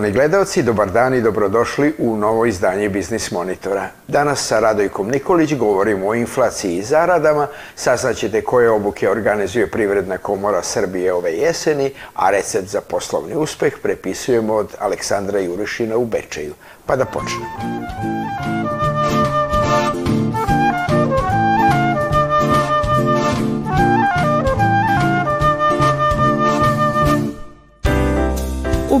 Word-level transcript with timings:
Poštovani 0.00 0.18
gledalci, 0.18 0.62
dobar 0.62 0.90
dan 0.90 1.14
i 1.14 1.20
dobrodošli 1.20 1.94
u 1.98 2.16
novo 2.16 2.46
izdanje 2.46 2.88
Biznis 2.88 3.30
Monitora. 3.30 3.88
Danas 4.08 4.46
sa 4.46 4.60
Radojkom 4.60 5.08
Nikolić 5.08 5.54
govorimo 5.54 6.08
o 6.08 6.14
inflaciji 6.14 6.76
i 6.76 6.82
zaradama, 6.82 7.46
saznaćete 7.74 8.42
koje 8.42 8.70
obuke 8.70 9.10
organizuje 9.10 9.70
Privredna 9.70 10.18
komora 10.18 10.62
Srbije 10.62 11.12
ove 11.12 11.32
jeseni, 11.32 11.92
a 12.14 12.30
recept 12.30 12.68
za 12.68 12.80
poslovni 12.80 13.34
uspeh 13.34 13.74
prepisujemo 13.82 14.54
od 14.54 14.68
Aleksandra 14.78 15.40
Jurišina 15.40 15.96
u 15.96 16.04
Bečeju. 16.04 16.54
Pa 16.86 16.96
da 16.96 17.04
počnemo. 17.04 18.19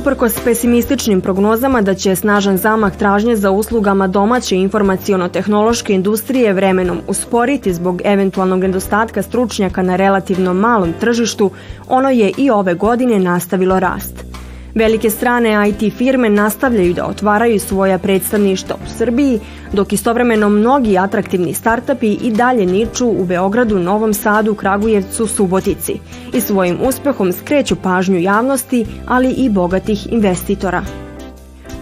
Uprkos 0.00 0.40
pesimističnim 0.44 1.20
prognozama 1.20 1.82
da 1.82 1.94
će 1.94 2.16
snažan 2.16 2.56
zamah 2.56 2.96
tražnje 2.96 3.36
za 3.36 3.50
uslugama 3.50 4.06
domaće 4.06 4.56
informaciono-tehnološke 4.56 5.92
industrije 5.92 6.52
vremenom 6.52 7.00
usporiti 7.08 7.74
zbog 7.74 8.00
eventualnog 8.04 8.60
nedostatka 8.60 9.22
stručnjaka 9.22 9.82
na 9.82 9.96
relativno 9.96 10.54
malom 10.54 10.92
tržištu, 11.00 11.50
ono 11.88 12.10
je 12.10 12.32
i 12.38 12.50
ove 12.50 12.74
godine 12.74 13.18
nastavilo 13.18 13.80
rast. 13.80 14.29
Velike 14.74 15.10
strane 15.10 15.68
IT 15.68 15.92
firme 15.96 16.28
nastavljaju 16.28 16.94
da 16.94 17.06
otvaraju 17.06 17.60
svoja 17.60 17.98
predstavništa 17.98 18.74
u 18.74 18.88
Srbiji, 18.98 19.40
dok 19.72 19.92
istovremeno 19.92 20.48
mnogi 20.48 20.98
atraktivni 20.98 21.54
startupi 21.54 22.12
i 22.12 22.30
dalje 22.30 22.66
niču 22.66 23.06
u 23.08 23.24
Beogradu, 23.24 23.78
Novom 23.78 24.14
Sadu, 24.14 24.54
Kragujevcu, 24.54 25.26
Subotici 25.26 25.98
i 26.34 26.40
svojim 26.40 26.78
uspehom 26.82 27.32
skreću 27.32 27.76
pažnju 27.76 28.18
javnosti, 28.18 28.86
ali 29.06 29.30
i 29.30 29.48
bogatih 29.48 30.12
investitora. 30.12 30.82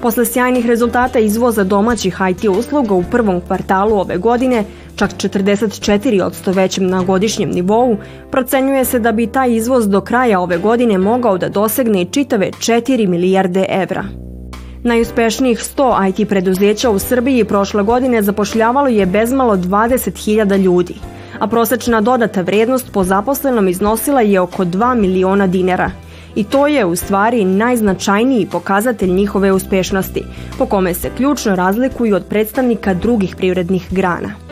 Posle 0.02 0.24
sjajnih 0.24 0.66
rezultata 0.66 1.18
izvoza 1.18 1.64
domaćih 1.64 2.18
IT 2.30 2.44
usluga 2.44 2.94
u 2.94 3.04
prvom 3.10 3.40
kvartalu 3.40 3.96
ove 3.96 4.16
godine, 4.16 4.64
čak 4.98 5.10
44% 5.10 6.54
većem 6.54 6.86
na 6.86 7.02
godišnjem 7.02 7.50
nivou, 7.50 7.96
procenjuje 8.30 8.84
se 8.84 8.98
da 8.98 9.12
bi 9.12 9.26
taj 9.26 9.54
izvoz 9.54 9.88
do 9.88 10.00
kraja 10.00 10.40
ove 10.40 10.58
godine 10.58 10.98
mogao 10.98 11.38
da 11.38 11.48
dosegne 11.48 12.04
čitave 12.04 12.50
4 12.50 13.06
milijarde 13.08 13.66
evra. 13.68 14.04
Najuspešnijih 14.82 15.58
100 15.58 16.08
IT 16.08 16.28
preduzeća 16.28 16.90
u 16.90 16.98
Srbiji 16.98 17.44
prošle 17.44 17.82
godine 17.82 18.22
zapošljavalo 18.22 18.88
je 18.88 19.06
bezmalo 19.06 19.56
20.000 19.56 20.58
ljudi, 20.58 20.94
a 21.38 21.46
prosečna 21.46 22.00
dodata 22.00 22.42
vrednost 22.42 22.92
po 22.92 23.04
zaposlenom 23.04 23.68
iznosila 23.68 24.20
je 24.20 24.40
oko 24.40 24.64
2 24.64 24.94
miliona 24.94 25.46
dinara– 25.46 25.90
i 26.38 26.44
to 26.44 26.66
je 26.66 26.84
u 26.84 26.96
stvari 26.96 27.44
najznačajniji 27.44 28.46
pokazatelj 28.46 29.10
njihove 29.10 29.52
uspešnosti, 29.52 30.24
po 30.58 30.66
kome 30.66 30.94
se 30.94 31.10
ključno 31.16 31.54
razlikuju 31.54 32.16
od 32.16 32.24
predstavnika 32.24 32.94
drugih 32.94 33.36
privrednih 33.36 33.86
grana. 33.90 34.47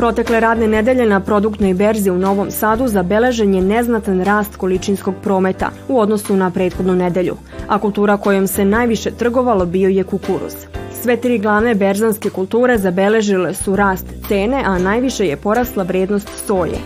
Protekle 0.00 0.40
radne 0.40 0.68
nedelje 0.68 1.06
na 1.06 1.20
produktnoj 1.20 1.74
berzi 1.74 2.10
u 2.10 2.18
Novom 2.18 2.50
Sadu 2.50 2.86
zabeležen 2.88 3.54
je 3.54 3.60
neznatan 3.62 4.22
rast 4.24 4.56
količinskog 4.56 5.14
prometa 5.22 5.70
u 5.88 5.98
odnosu 6.00 6.36
na 6.36 6.50
prethodnu 6.50 6.94
nedelju, 6.94 7.36
a 7.68 7.78
kultura 7.78 8.16
kojom 8.16 8.46
se 8.46 8.64
najviše 8.64 9.10
trgovalo 9.10 9.66
bio 9.66 9.88
je 9.88 10.04
kukuruz. 10.04 10.54
Sve 11.02 11.16
tri 11.16 11.38
glavne 11.38 11.74
berzanske 11.74 12.30
kulture 12.30 12.78
zabeležile 12.78 13.54
su 13.54 13.76
rast 13.76 14.06
cene, 14.28 14.62
a 14.66 14.78
najviše 14.78 15.26
je 15.26 15.36
porasla 15.36 15.82
vrednost 15.82 16.30
soje. 16.46 16.78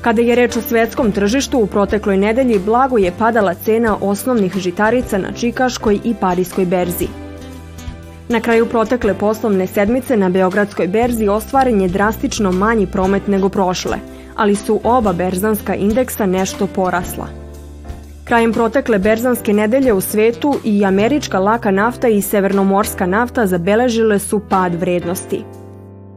Kada 0.00 0.22
je 0.22 0.34
reč 0.34 0.56
o 0.56 0.60
svetskom 0.60 1.12
tržištu, 1.12 1.58
u 1.58 1.66
protekloj 1.66 2.16
nedelji 2.16 2.58
blago 2.58 2.98
je 2.98 3.12
padala 3.18 3.54
cena 3.54 3.96
osnovnih 4.00 4.56
žitarica 4.56 5.18
na 5.18 5.32
Čikaškoj 5.32 6.00
i 6.04 6.14
Parijskoj 6.20 6.66
berzi. 6.66 7.08
Na 8.28 8.40
kraju 8.40 8.66
protekle 8.66 9.14
poslovne 9.14 9.66
sedmice 9.66 10.16
na 10.16 10.28
Beogradskoj 10.28 10.86
berzi 10.86 11.28
ostvaren 11.28 11.80
je 11.80 11.88
drastično 11.88 12.52
manji 12.52 12.86
promet 12.86 13.26
nego 13.26 13.48
prošle, 13.48 13.98
ali 14.36 14.54
su 14.54 14.80
oba 14.84 15.12
berzanska 15.12 15.74
indeksa 15.74 16.26
nešto 16.26 16.66
porasla. 16.66 17.26
Krajem 18.24 18.52
protekle 18.52 18.98
berzanske 18.98 19.52
nedelje 19.52 19.92
u 19.92 20.00
svetu 20.00 20.54
i 20.64 20.84
američka 20.84 21.38
laka 21.38 21.70
nafta 21.70 22.08
i 22.08 22.22
severnomorska 22.22 23.06
nafta 23.06 23.46
zabeležile 23.46 24.18
su 24.18 24.40
pad 24.48 24.74
vrednosti. 24.74 25.44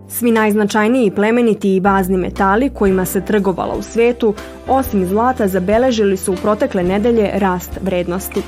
Svi 0.07 0.31
najznačajniji 0.31 1.11
plemeniti 1.11 1.75
i 1.75 1.79
bazni 1.79 2.17
metali 2.17 2.69
kojima 2.69 3.05
se 3.05 3.21
trgovalo 3.21 3.73
u 3.79 3.81
svetu, 3.81 4.33
osim 4.67 5.05
zlata, 5.05 5.47
zabeležili 5.47 6.17
su 6.17 6.33
u 6.33 6.35
protekle 6.35 6.83
nedelje 6.83 7.31
rast 7.33 7.71
vrednosti. 7.81 8.41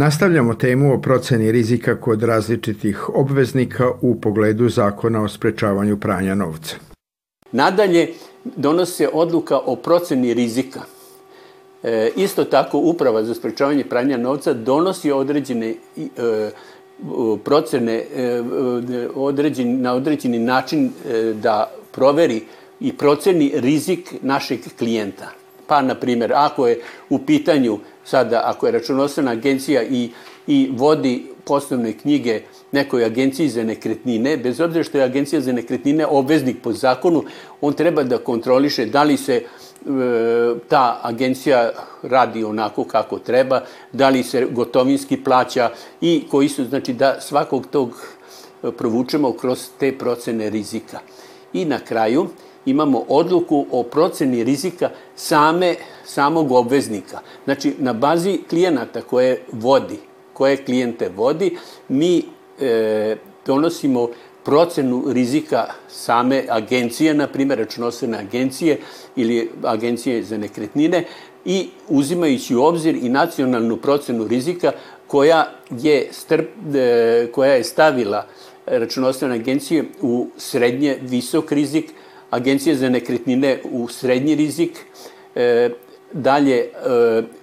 Nastavljamo 0.00 0.54
temu 0.54 0.94
o 0.94 1.00
proceni 1.00 1.52
rizika 1.52 2.00
kod 2.00 2.22
različitih 2.22 3.08
obveznika 3.08 3.90
u 4.00 4.20
pogledu 4.20 4.68
zakona 4.68 5.22
o 5.22 5.28
sprečavanju 5.28 5.96
pranja 5.96 6.34
novca. 6.34 6.76
Nadalje, 7.52 8.08
donose 8.44 9.08
odluka 9.12 9.58
o 9.58 9.76
proceni 9.76 10.34
rizika. 10.34 10.80
E, 11.82 12.10
isto 12.16 12.44
tako, 12.44 12.78
Uprava 12.78 13.24
za 13.24 13.34
sprečavanje 13.34 13.84
pranja 13.84 14.16
novca 14.16 14.52
donosi 14.52 15.12
određene 15.12 15.68
e, 15.68 16.50
procene 17.44 18.04
e, 18.16 18.42
određeni, 19.14 19.76
na 19.76 19.94
određeni 19.94 20.38
način 20.38 20.86
e, 20.86 21.22
da 21.42 21.70
proveri 21.92 22.42
i 22.80 22.92
proceni 22.92 23.52
rizik 23.54 24.14
našeg 24.22 24.60
klijenta. 24.78 25.30
Pa, 25.66 25.82
na 25.82 25.94
primjer, 25.94 26.32
ako 26.34 26.66
je 26.68 26.80
u 27.10 27.18
pitanju 27.18 27.78
sada 28.04 28.42
ako 28.44 28.66
je 28.66 28.72
računovodstvena 28.72 29.30
agencija 29.30 29.82
i, 29.82 30.10
i 30.46 30.70
vodi 30.72 31.26
poslovne 31.44 31.92
knjige 31.92 32.40
nekoj 32.72 33.04
agenciji 33.04 33.48
za 33.48 33.64
nekretnine, 33.64 34.36
bez 34.36 34.60
obzira 34.60 34.84
što 34.84 34.98
je 34.98 35.04
agencija 35.04 35.40
za 35.40 35.52
nekretnine 35.52 36.06
obveznik 36.06 36.62
po 36.62 36.72
zakonu, 36.72 37.24
on 37.60 37.72
treba 37.72 38.02
da 38.02 38.18
kontroliše 38.18 38.86
da 38.86 39.02
li 39.02 39.16
se 39.16 39.34
e, 39.34 39.44
ta 40.68 41.00
agencija 41.02 41.70
radi 42.02 42.44
onako 42.44 42.84
kako 42.84 43.18
treba, 43.18 43.62
da 43.92 44.08
li 44.08 44.22
se 44.22 44.46
gotovinski 44.50 45.16
plaća 45.16 45.70
i 46.00 46.22
koji 46.30 46.48
su, 46.48 46.64
znači 46.64 46.92
da 46.92 47.20
svakog 47.20 47.66
tog 47.66 47.90
e, 48.62 48.70
provučemo 48.72 49.32
kroz 49.32 49.68
te 49.78 49.92
procene 49.98 50.50
rizika. 50.50 51.00
I 51.52 51.64
na 51.64 51.78
kraju 51.78 52.28
imamo 52.66 53.04
odluku 53.08 53.66
o 53.70 53.82
proceni 53.82 54.44
rizika 54.44 54.90
same 55.16 55.74
samog 56.04 56.52
obveznika. 56.52 57.20
Znači, 57.44 57.74
na 57.78 57.92
bazi 57.92 58.38
klijenata 58.48 59.02
koje 59.02 59.42
vodi, 59.52 59.98
koje 60.32 60.56
klijente 60.56 61.10
vodi, 61.16 61.56
mi 61.88 62.22
e, 62.60 63.16
donosimo 63.46 64.08
procenu 64.44 65.04
rizika 65.12 65.64
same 65.88 66.44
agencije, 66.48 67.14
na 67.14 67.26
primjer 67.26 67.58
računosene 67.58 68.18
agencije 68.18 68.78
ili 69.16 69.50
agencije 69.62 70.22
za 70.22 70.38
nekretnine 70.38 71.04
i 71.44 71.68
uzimajući 71.88 72.56
u 72.56 72.62
obzir 72.62 72.94
i 72.94 73.08
nacionalnu 73.08 73.76
procenu 73.76 74.26
rizika 74.26 74.72
koja 75.06 75.50
je, 75.70 76.08
strp, 76.12 76.74
e, 76.74 77.28
koja 77.32 77.52
je 77.52 77.64
stavila 77.64 78.26
računostvene 78.66 79.34
agencije 79.34 79.84
u 80.02 80.28
srednje 80.36 80.98
visok 81.02 81.52
rizik, 81.52 81.92
agencije 82.30 82.76
za 82.76 82.88
nekretnine 82.88 83.58
u 83.72 83.88
srednji 83.88 84.34
rizik, 84.34 84.78
e, 85.34 85.70
dalje 86.12 86.56
e, 86.56 86.68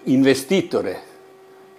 investitore 0.06 0.96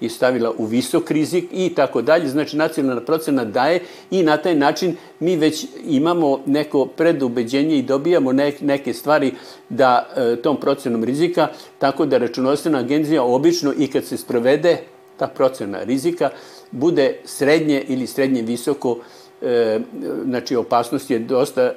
je 0.01 0.11
stavila 0.11 0.53
u 0.59 0.65
visok 0.65 1.11
rizik 1.11 1.45
i 1.53 1.75
tako 1.75 2.03
dalje. 2.03 2.29
Znači, 2.29 2.57
nacionalna 2.57 3.05
procena 3.05 3.45
daje 3.45 3.81
i 4.11 4.23
na 4.23 4.37
taj 4.37 4.55
način 4.55 4.97
mi 5.21 5.37
već 5.37 5.67
imamo 5.87 6.41
neko 6.47 6.87
predubeđenje 6.87 7.79
i 7.79 7.83
dobijamo 7.83 8.33
neke 8.61 8.95
stvari 8.95 9.33
da 9.69 10.09
e, 10.17 10.37
tom 10.37 10.61
procenom 10.61 11.05
rizika, 11.05 11.49
tako 11.79 12.07
da 12.07 12.19
računostvena 12.19 12.79
agencija 12.79 13.23
obično 13.23 13.73
i 13.79 13.87
kad 13.87 14.05
se 14.05 14.17
sprovede 14.17 14.77
ta 15.17 15.27
procena 15.27 15.83
rizika, 15.83 16.31
bude 16.71 17.17
srednje 17.25 17.85
ili 17.89 18.07
srednje 18.07 18.43
visoko 18.43 18.99
e, 19.43 19.81
znači 20.25 20.57
opasnost 20.57 21.11
je 21.11 21.19
dosta 21.19 21.63
e, 21.63 21.73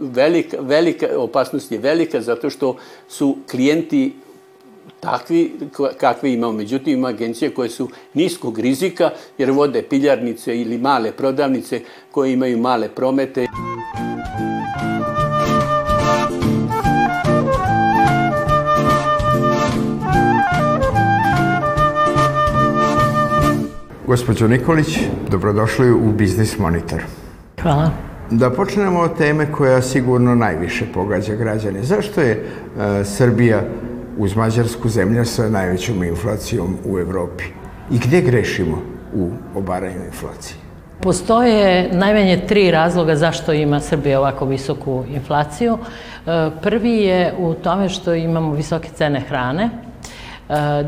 velika, 0.00 0.56
velika, 0.60 1.06
opasnost 1.16 1.72
je 1.72 1.78
velika 1.78 2.20
zato 2.20 2.50
što 2.50 2.76
su 3.08 3.36
klijenti 3.50 4.12
takvi 5.00 5.52
kakve 5.96 6.32
imamo. 6.32 6.52
Međutim, 6.52 6.92
ima 6.98 7.08
agencije 7.08 7.50
koje 7.50 7.68
su 7.68 7.88
niskog 8.14 8.58
rizika 8.58 9.10
jer 9.38 9.50
vode 9.50 9.82
piljarnice 9.82 10.60
ili 10.60 10.78
male 10.78 11.12
prodavnice 11.12 11.80
koje 12.10 12.32
imaju 12.32 12.58
male 12.58 12.88
promete. 12.88 13.46
Gospođo 24.12 24.48
Nikolić, 24.48 24.98
dobrodošli 25.30 25.92
u 25.92 26.12
Biznis 26.12 26.58
Monitor. 26.58 27.02
Hvala. 27.62 27.90
Da 28.30 28.50
počnemo 28.50 29.00
od 29.00 29.16
teme 29.16 29.52
koja 29.52 29.82
sigurno 29.82 30.34
najviše 30.34 30.84
pogađa 30.94 31.34
građane. 31.34 31.82
Zašto 31.82 32.20
je 32.20 32.30
e, 32.30 33.04
Srbija 33.04 33.62
uz 34.18 34.36
Mađarsku 34.36 34.88
zemlja 34.88 35.24
sa 35.24 35.48
najvećom 35.48 36.04
inflacijom 36.04 36.76
u 36.84 36.98
Evropi? 36.98 37.44
I 37.90 37.98
gde 37.98 38.20
grešimo 38.20 38.82
u 39.14 39.30
obaranju 39.54 40.04
inflacije? 40.06 40.56
Postoje 41.00 41.88
najmanje 41.92 42.40
tri 42.48 42.70
razloga 42.70 43.16
zašto 43.16 43.52
ima 43.52 43.80
Srbija 43.80 44.20
ovako 44.20 44.44
visoku 44.44 45.04
inflaciju. 45.08 45.78
E, 46.26 46.50
prvi 46.62 46.96
je 46.96 47.34
u 47.38 47.54
tome 47.54 47.88
što 47.88 48.14
imamo 48.14 48.52
visoke 48.52 48.88
cene 48.94 49.20
hrane, 49.20 49.70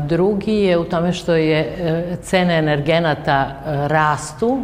drugi 0.07 0.53
je 0.53 0.77
u 0.77 0.83
tome 0.83 1.13
što 1.13 1.33
je 1.35 1.59
e, 1.59 2.17
cene 2.21 2.57
energenata 2.57 3.47
e, 3.47 3.87
rastu. 3.87 4.59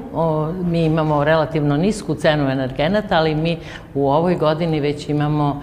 Mi 0.64 0.86
imamo 0.86 1.24
relativno 1.24 1.78
nisku 1.78 2.16
cenu 2.16 2.50
energenata, 2.50 3.18
ali 3.18 3.36
mi 3.36 3.58
u 3.94 4.10
ovoj 4.10 4.36
godini 4.36 4.80
već 4.80 5.10
imamo 5.10 5.62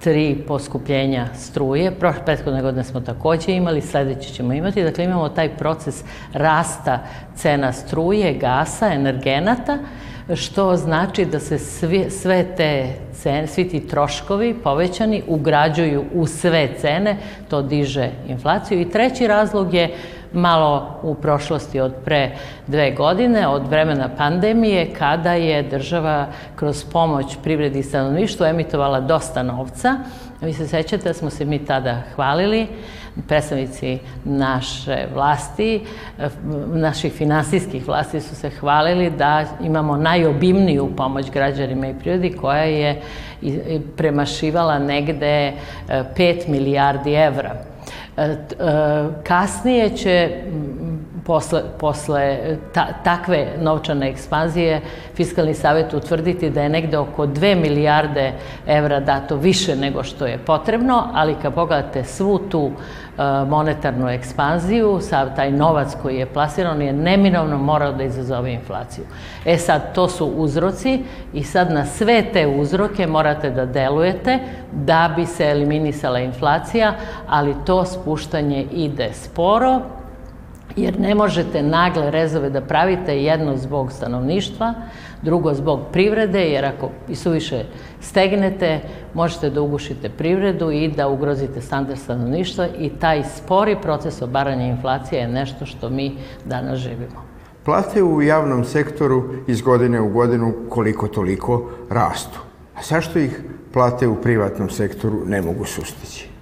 tri 0.00 0.44
poskupljenja 0.48 1.26
struje. 1.34 1.92
Prethodne 2.24 2.62
godine 2.62 2.84
smo 2.84 3.00
takođe 3.00 3.52
imali, 3.52 3.80
sledeće 3.80 4.32
ćemo 4.32 4.52
imati. 4.52 4.84
Dakle, 4.84 5.04
imamo 5.04 5.28
taj 5.28 5.48
proces 5.48 6.04
rasta 6.32 6.98
cena 7.34 7.72
struje, 7.72 8.34
gasa, 8.34 8.92
energenata, 8.92 9.78
što 10.36 10.76
znači 10.76 11.24
da 11.24 11.40
se 11.40 11.58
sve, 11.58 12.10
sve 12.10 12.46
te 12.56 12.88
cene, 13.12 13.46
svi 13.46 13.68
ti 13.68 13.86
troškovi 13.86 14.54
povećani 14.54 15.22
ugrađuju 15.26 16.04
u 16.14 16.26
sve 16.26 16.68
cene, 16.80 17.16
to 17.48 17.62
diže 17.62 18.10
inflaciju. 18.28 18.80
I 18.80 18.90
treći 18.90 19.26
razlog 19.26 19.74
je 19.74 19.94
malo 20.34 20.98
u 21.02 21.14
prošlosti 21.14 21.80
od 21.80 21.94
pre 22.04 22.30
dve 22.66 22.90
godine, 22.90 23.48
od 23.48 23.68
vremena 23.68 24.08
pandemije, 24.16 24.94
kada 24.98 25.32
je 25.32 25.62
država 25.62 26.26
kroz 26.56 26.84
pomoć 26.84 27.36
privredi 27.42 27.78
i 27.78 27.82
stanovništvu 27.82 28.46
emitovala 28.46 29.00
dosta 29.00 29.42
novca. 29.42 29.96
Vi 30.40 30.52
se 30.52 30.68
sećate 30.68 31.08
da 31.08 31.14
smo 31.14 31.30
se 31.30 31.44
mi 31.44 31.64
tada 31.64 32.02
hvalili 32.14 32.66
predstavnici 33.28 33.98
naše 34.24 35.06
vlasti, 35.14 35.80
naših 36.72 37.12
finansijskih 37.12 37.88
vlasti 37.88 38.20
su 38.20 38.36
se 38.36 38.50
hvalili 38.50 39.10
da 39.10 39.44
imamo 39.62 39.96
najobimniju 39.96 40.90
pomoć 40.96 41.30
građanima 41.30 41.86
i 41.86 41.94
prirodi 41.98 42.32
koja 42.32 42.62
je 42.62 43.00
premašivala 43.96 44.78
negde 44.78 45.52
5 45.88 46.48
milijardi 46.48 47.12
evra. 47.12 47.73
E, 48.16 48.22
e, 48.22 48.36
kasnije 49.24 49.96
će 49.96 50.42
posle, 51.26 51.62
posle 51.78 52.38
ta, 52.74 52.86
takve 53.04 53.46
novčane 53.60 54.08
ekspanzije 54.10 54.80
Fiskalni 55.14 55.54
savjet 55.54 55.94
utvrditi 55.94 56.50
da 56.50 56.62
je 56.62 56.68
negde 56.68 56.98
oko 56.98 57.26
2 57.26 57.54
milijarde 57.60 58.32
evra 58.66 59.00
dato 59.00 59.36
više 59.36 59.76
nego 59.76 60.02
što 60.02 60.26
je 60.26 60.38
potrebno, 60.38 61.08
ali 61.14 61.36
kad 61.42 61.54
pogledate 61.54 62.04
svu 62.04 62.38
tu 62.38 62.70
e, 62.70 63.22
monetarnu 63.48 64.08
ekspanziju, 64.08 64.98
sav 65.00 65.36
taj 65.36 65.50
novac 65.50 65.96
koji 66.02 66.16
je 66.16 66.26
plasiran 66.26 66.82
je 66.82 66.92
neminovno 66.92 67.58
morao 67.58 67.92
da 67.92 68.04
izazove 68.04 68.52
inflaciju. 68.52 69.04
E 69.44 69.56
sad, 69.56 69.94
to 69.94 70.08
su 70.08 70.26
uzroci 70.26 71.02
i 71.32 71.42
sad 71.42 71.72
na 71.72 71.86
sve 71.86 72.22
te 72.32 72.46
uzroke 72.46 73.06
morate 73.06 73.50
da 73.50 73.66
delujete 73.66 74.38
da 74.72 75.12
bi 75.16 75.26
se 75.26 75.44
eliminisala 75.44 76.18
inflacija, 76.18 76.94
ali 77.28 77.54
to 77.66 77.84
spuštanje 77.84 78.66
ide 78.72 79.12
sporo, 79.12 79.80
jer 80.76 81.00
ne 81.00 81.14
možete 81.14 81.62
nagle 81.62 82.10
rezove 82.10 82.50
da 82.50 82.60
pravite 82.60 83.22
jedno 83.22 83.56
zbog 83.56 83.92
stanovništva, 83.92 84.74
drugo 85.22 85.54
zbog 85.54 85.80
privrede, 85.92 86.40
jer 86.40 86.64
ako 86.64 86.90
i 87.08 87.14
suviše 87.14 87.64
stegnete, 88.00 88.80
možete 89.14 89.50
da 89.50 89.62
ugušite 89.62 90.08
privredu 90.08 90.70
i 90.70 90.88
da 90.88 91.08
ugrozite 91.08 91.60
standard 91.60 91.98
stanovništva 91.98 92.66
i 92.78 92.88
taj 92.88 93.22
spori 93.24 93.76
proces 93.82 94.22
obaranja 94.22 94.66
inflacije 94.66 95.20
je 95.20 95.28
nešto 95.28 95.66
što 95.66 95.90
mi 95.90 96.16
danas 96.44 96.78
živimo. 96.78 97.24
Plate 97.64 98.02
u 98.02 98.22
javnom 98.22 98.64
sektoru 98.64 99.24
iz 99.46 99.62
godine 99.62 100.00
u 100.00 100.08
godinu 100.08 100.52
koliko 100.68 101.08
toliko 101.08 101.70
rastu. 101.90 102.40
A 102.76 102.82
zašto 102.82 103.18
ih 103.18 103.40
plate 103.72 104.08
u 104.08 104.22
privatnom 104.22 104.70
sektoru 104.70 105.24
ne 105.26 105.42
mogu 105.42 105.64
sustići? 105.64 106.33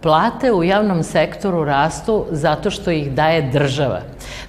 Plate 0.00 0.52
u 0.52 0.64
javnom 0.64 1.02
sektoru 1.02 1.64
rastu 1.64 2.26
zato 2.30 2.70
što 2.70 2.90
ih 2.90 3.12
daje 3.12 3.42
država. 3.42 4.00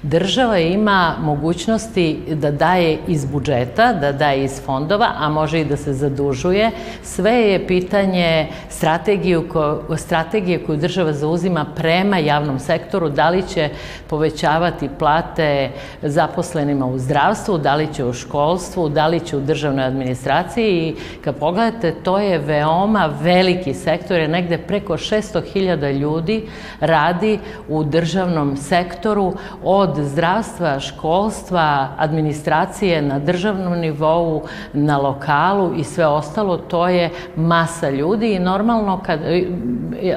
Država 0.04 0.58
ima 0.58 1.16
mogućnosti 1.22 2.20
da 2.28 2.52
daje 2.52 2.98
iz 3.08 3.26
budžeta, 3.26 3.94
da 3.94 4.12
daje 4.12 4.44
iz 4.44 4.62
fondova, 4.66 5.12
a 5.18 5.30
može 5.30 5.62
i 5.62 5.66
da 5.66 5.78
se 5.78 5.94
zadužuje. 5.94 6.72
Sve 7.04 7.32
je 7.32 7.68
pitanje 7.68 8.48
strategiju 8.70 9.50
ko, 9.50 9.82
strategije 9.98 10.66
koju 10.66 10.78
država 10.78 11.14
zauzima 11.14 11.66
prema 11.76 12.18
javnom 12.18 12.60
sektoru, 12.60 13.10
da 13.10 13.30
li 13.30 13.44
će 13.48 13.70
povećavati 14.08 14.90
plate 15.00 15.70
zaposlenima 16.02 16.86
u 16.86 16.98
zdravstvu, 17.00 17.58
da 17.58 17.76
li 17.76 17.88
će 17.94 18.06
u 18.06 18.14
školstvu, 18.14 18.90
da 18.90 19.08
li 19.08 19.20
će 19.20 19.38
u 19.38 19.42
državnoj 19.42 19.86
administraciji 19.86 20.88
i 20.88 20.96
kad 21.24 21.36
pogledate, 21.36 21.94
to 22.04 22.20
je 22.20 22.38
veoma 22.38 23.10
veliki 23.22 23.74
sektor, 23.74 24.20
je 24.20 24.28
negde 24.28 24.58
preko 24.58 24.94
600.000 24.94 26.00
ljudi 26.00 26.48
radi 26.80 27.40
u 27.70 27.84
državnom 27.84 28.58
sektoru 28.58 29.34
od 29.72 29.98
zdravstva, 29.98 30.80
školstva, 30.80 31.90
administracije 31.98 33.02
na 33.02 33.20
državnom 33.20 33.80
nivou, 33.80 34.42
na 34.74 34.98
lokalu 34.98 35.74
i 35.76 35.84
sve 35.84 36.08
ostalo, 36.08 36.58
to 36.58 36.88
je 36.88 37.10
masa 37.36 37.90
ljudi 37.90 38.34
i 38.34 38.40
normalno 38.40 39.00
kad, 39.06 39.20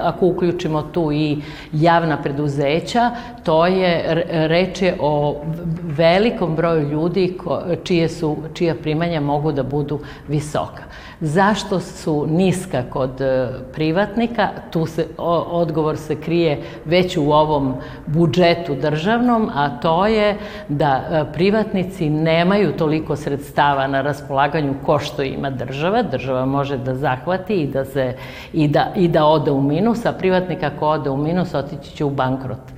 ako 0.00 0.26
uključimo 0.26 0.82
tu 0.82 1.12
i 1.12 1.42
javna 1.73 2.16
preduzeća, 2.23 3.11
to 3.44 3.66
je, 3.66 4.25
reč 4.49 4.82
je 4.82 4.97
o 5.00 5.37
velikom 5.82 6.56
broju 6.56 6.88
ljudi 6.88 7.37
ko, 7.44 7.62
čije, 7.85 8.09
su, 8.09 8.37
čija 8.54 8.75
primanja 8.82 9.21
mogu 9.21 9.52
da 9.52 9.62
budu 9.62 10.00
visoka. 10.28 10.82
Zašto 11.25 11.81
su 11.81 12.26
niska 12.26 12.83
kod 12.91 13.21
e, 13.21 13.49
privatnika? 13.73 14.49
Tu 14.71 14.87
se, 14.87 15.07
odgovor 15.50 15.97
se 15.97 16.21
krije 16.21 16.62
već 16.85 17.17
u 17.17 17.31
ovom 17.31 17.75
budžetu 18.07 18.75
državnom, 18.75 19.50
a 19.55 19.81
to 19.81 20.07
je 20.07 20.37
da 20.69 21.05
e, 21.11 21.33
privatnici 21.33 22.11
nemaju 22.11 22.73
toliko 22.73 23.17
sredstava 23.17 23.87
na 23.87 24.00
raspolaganju 24.00 24.75
ko 24.87 24.99
što 24.99 25.23
ima 25.23 25.50
država. 25.50 26.02
Država 26.02 26.47
može 26.47 26.79
da 26.79 26.95
zahvati 26.95 27.55
i 27.55 27.67
da, 27.67 27.85
se, 27.85 28.17
i 28.52 28.69
da, 28.69 28.93
i 28.97 29.09
da 29.09 29.26
ode 29.26 29.50
u 29.50 29.61
minus, 29.61 30.07
a 30.07 30.12
privatnik 30.12 30.62
ako 30.62 30.88
ode 30.88 31.11
u 31.11 31.17
minus 31.17 31.55
otići 31.55 31.97
će 31.97 32.05
u 32.05 32.11
bankrot. 32.11 32.73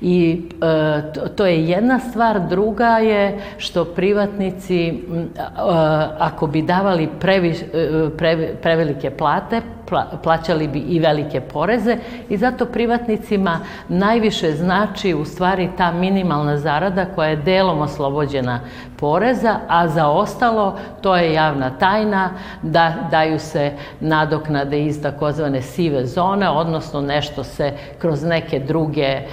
I 0.00 0.42
e, 0.62 1.28
to, 1.36 1.46
je 1.46 1.68
jedna 1.68 1.98
stvar, 1.98 2.48
druga 2.48 2.98
je 2.98 3.40
što 3.58 3.84
privatnici, 3.84 5.02
ako 6.18 6.46
bi 6.46 6.62
davali 6.62 7.08
previ, 7.20 7.50
e, 7.50 8.08
pre, 8.18 8.54
prevelike 8.62 9.10
plate, 9.10 9.60
plaćali 10.22 10.68
bi 10.68 10.78
i 10.78 11.00
velike 11.00 11.40
poreze 11.40 11.96
i 12.28 12.36
zato 12.36 12.66
privatnicima 12.66 13.60
najviše 13.88 14.52
znači 14.52 15.14
u 15.14 15.24
stvari 15.24 15.70
ta 15.76 15.92
minimalna 15.92 16.56
zarada 16.56 17.04
koja 17.04 17.28
je 17.28 17.36
delom 17.36 17.80
oslobođena 17.80 18.60
poreza, 19.00 19.56
a 19.68 19.88
za 19.88 20.08
ostalo 20.08 20.78
to 21.00 21.16
je 21.16 21.32
javna 21.32 21.70
tajna 21.70 22.30
da 22.62 22.94
daju 23.10 23.38
se 23.38 23.72
nadoknade 24.00 24.84
iz 24.84 25.02
takozvane 25.02 25.62
sive 25.62 26.06
zone, 26.06 26.50
odnosno 26.50 27.00
nešto 27.00 27.44
se 27.44 27.72
kroz 27.98 28.24
neke 28.24 28.58
druge 28.58 29.02
e, 29.02 29.24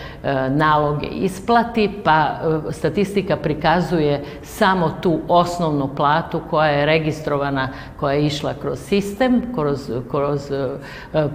naloge 0.50 1.08
isplati, 1.08 1.92
pa 2.04 2.28
e, 2.70 2.72
statistika 2.72 3.36
prikazuje 3.36 4.24
samo 4.42 4.92
tu 5.02 5.20
osnovnu 5.28 5.90
platu 5.96 6.42
koja 6.50 6.70
je 6.70 6.86
registrovana, 6.86 7.70
koja 8.00 8.14
je 8.14 8.26
išla 8.26 8.54
kroz 8.62 8.80
sistem, 8.80 9.42
kroz, 9.56 9.92
kroz 10.12 10.47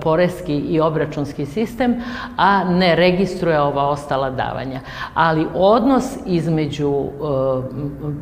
poreski 0.02 0.54
i 0.54 0.81
obračunski 0.81 1.47
sistem, 1.47 1.95
a 2.37 2.64
ne 2.64 2.95
registruje 2.97 3.61
ova 3.61 3.88
ostala 3.88 4.31
davanja. 4.31 4.81
Ali 5.14 5.47
odnos 5.54 6.04
između 6.26 6.92
e, 6.92 7.09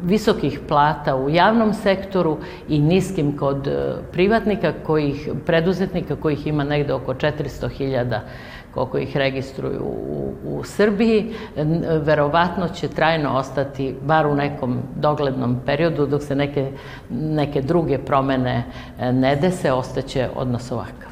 visokih 0.02 0.61
plata 0.68 1.16
u 1.16 1.30
javnom 1.30 1.75
sektoru 1.75 2.38
i 2.68 2.78
niskim 2.78 3.37
kod 3.37 3.66
e, 3.66 3.94
privatnika, 4.12 4.73
kojih, 4.87 5.28
preduzetnika 5.47 6.16
kojih 6.16 6.47
ima 6.47 6.64
negde 6.64 6.92
oko 6.92 7.14
400.000 7.14 8.18
koliko 8.75 8.99
ih 8.99 9.17
registruju 9.17 9.83
u, 9.83 10.35
u 10.45 10.65
Srbiji, 10.65 11.35
verovatno 12.03 12.69
će 12.69 12.89
trajno 12.89 13.37
ostati, 13.37 13.95
bar 14.03 14.27
u 14.27 14.35
nekom 14.35 14.79
doglednom 14.97 15.57
periodu, 15.67 16.07
dok 16.07 16.23
se 16.23 16.35
neke, 16.35 16.73
neke 17.11 17.62
druge 17.62 17.99
promene 17.99 18.65
e, 18.99 19.12
ne 19.12 19.37
dese, 19.37 19.73
ostaće 19.73 20.29
odnos 20.35 20.73
ovakav. 20.73 21.11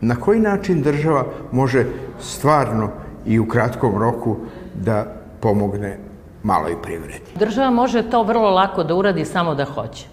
Na 0.00 0.16
koji 0.16 0.40
način 0.40 0.82
država 0.82 1.24
može 1.52 1.84
stvarno 2.20 2.90
i 3.26 3.38
u 3.38 3.48
kratkom 3.48 3.98
roku 3.98 4.36
da 4.74 5.06
pomogne 5.40 5.98
maloj 6.42 6.82
privredi? 6.82 7.30
Država 7.34 7.70
može 7.70 8.02
to 8.02 8.22
vrlo 8.22 8.50
lako 8.50 8.84
da 8.84 8.94
uradi 8.94 9.24
samo 9.24 9.54
da 9.54 9.64
hoće. 9.64 10.06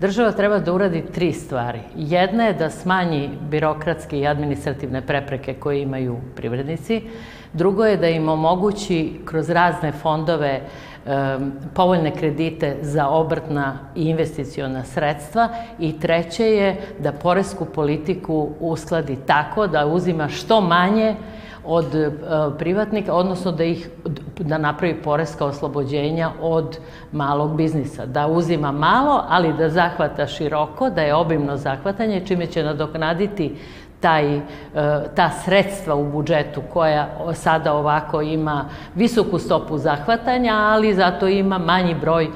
Država 0.00 0.32
treba 0.32 0.58
da 0.58 0.72
uradi 0.72 1.04
tri 1.14 1.32
stvari. 1.32 1.80
Jedna 1.96 2.44
je 2.44 2.52
da 2.52 2.70
smanji 2.70 3.30
birokratske 3.50 4.18
i 4.18 4.26
administrativne 4.26 5.00
prepreke 5.06 5.54
koje 5.54 5.82
imaju 5.82 6.16
privrednici. 6.36 7.02
Drugo 7.52 7.84
je 7.84 7.96
da 7.96 8.08
im 8.08 8.28
omogući 8.28 9.20
kroz 9.24 9.50
razne 9.50 9.92
fondove 9.92 10.60
um, 10.60 11.52
povoljne 11.74 12.10
kredite 12.10 12.76
za 12.82 13.08
obrtna 13.08 13.78
i 13.96 14.04
investiciona 14.04 14.84
sredstva 14.84 15.48
i 15.78 16.00
treće 16.00 16.46
je 16.46 16.76
da 16.98 17.12
poresku 17.12 17.64
politiku 17.64 18.48
uskladi 18.60 19.16
tako 19.26 19.66
da 19.66 19.86
uzima 19.86 20.28
što 20.28 20.60
manje 20.60 21.14
od 21.66 21.94
e, 21.94 22.10
privatnika, 22.58 23.14
odnosno 23.14 23.52
da 23.52 23.64
ih 23.64 23.88
da 24.38 24.58
napravi 24.58 25.02
poreska 25.02 25.44
oslobođenja 25.46 26.30
od 26.40 26.78
malog 27.12 27.56
biznisa. 27.56 28.06
Da 28.06 28.26
uzima 28.26 28.72
malo, 28.72 29.24
ali 29.28 29.52
da 29.52 29.68
zahvata 29.68 30.26
široko, 30.26 30.90
da 30.90 31.02
je 31.02 31.14
obimno 31.14 31.56
zahvatanje, 31.56 32.22
čime 32.26 32.46
će 32.46 32.62
nadoknaditi 32.62 33.56
taj, 34.00 34.36
e, 34.36 34.42
ta 35.16 35.30
sredstva 35.44 35.94
u 35.94 36.04
budžetu 36.12 36.62
koja 36.72 37.08
sada 37.32 37.72
ovako 37.72 38.20
ima 38.20 38.64
visoku 38.94 39.38
stopu 39.38 39.78
zahvatanja, 39.78 40.54
ali 40.54 40.94
zato 40.94 41.28
ima 41.28 41.58
manji 41.58 41.94
broj 41.94 42.28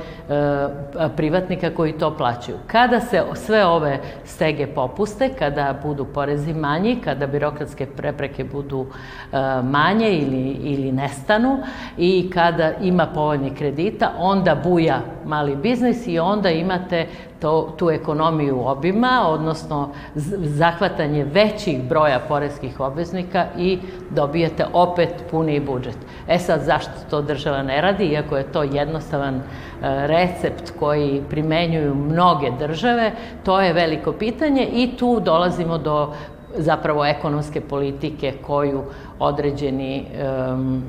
privatnika 1.17 1.71
koji 1.71 1.93
to 1.93 2.17
plaćaju. 2.17 2.59
Kada 2.67 3.01
se 3.01 3.23
sve 3.35 3.67
ove 3.67 4.01
stege 4.25 4.67
popuste, 4.67 5.29
kada 5.39 5.75
budu 5.83 6.05
porezi 6.05 6.55
manji, 6.55 7.01
kada 7.05 7.27
birokratske 7.27 7.87
prepreke 7.87 8.45
budu 8.45 8.87
e, 8.87 9.37
manje 9.63 10.11
ili, 10.11 10.51
ili 10.51 10.93
nestanu 10.93 11.59
i 11.99 12.31
kada 12.35 12.73
ima 12.81 13.07
povoljni 13.07 13.55
kredita, 13.55 14.13
onda 14.19 14.55
buja 14.65 15.01
mali 15.25 15.57
biznis 15.57 16.07
i 16.07 16.19
onda 16.19 16.51
imate 16.51 17.07
to, 17.41 17.75
tu 17.79 17.91
ekonomiju 17.91 18.61
obima, 18.67 19.23
odnosno 19.27 19.91
zahvatanje 20.15 21.25
većih 21.25 21.83
broja 21.89 22.21
poreskih 22.29 22.81
obveznika 22.81 23.47
i 23.59 23.79
dobijete 24.11 24.65
opet 24.73 25.25
puniji 25.31 25.61
budžet. 25.61 25.97
E 26.29 26.39
sad, 26.39 26.61
zašto 26.61 26.93
to 27.11 27.23
država 27.23 27.63
ne 27.63 27.81
radi, 27.81 28.05
iako 28.05 28.37
je 28.37 28.53
to 28.53 28.63
jednostavan 28.63 29.35
e, 29.35 29.43
recept 29.83 30.73
koji 30.79 31.23
primenjuju 31.31 31.95
mnoge 31.95 32.51
države, 32.59 33.13
to 33.45 33.61
je 33.61 33.73
veliko 33.73 34.13
pitanje 34.13 34.69
i 34.73 34.97
tu 34.97 35.21
dolazimo 35.21 35.79
do 35.79 36.13
zapravo 36.57 37.05
ekonomske 37.05 37.61
politike 37.61 38.33
koju 38.43 38.83
određeni 39.19 40.07
um, 40.07 40.83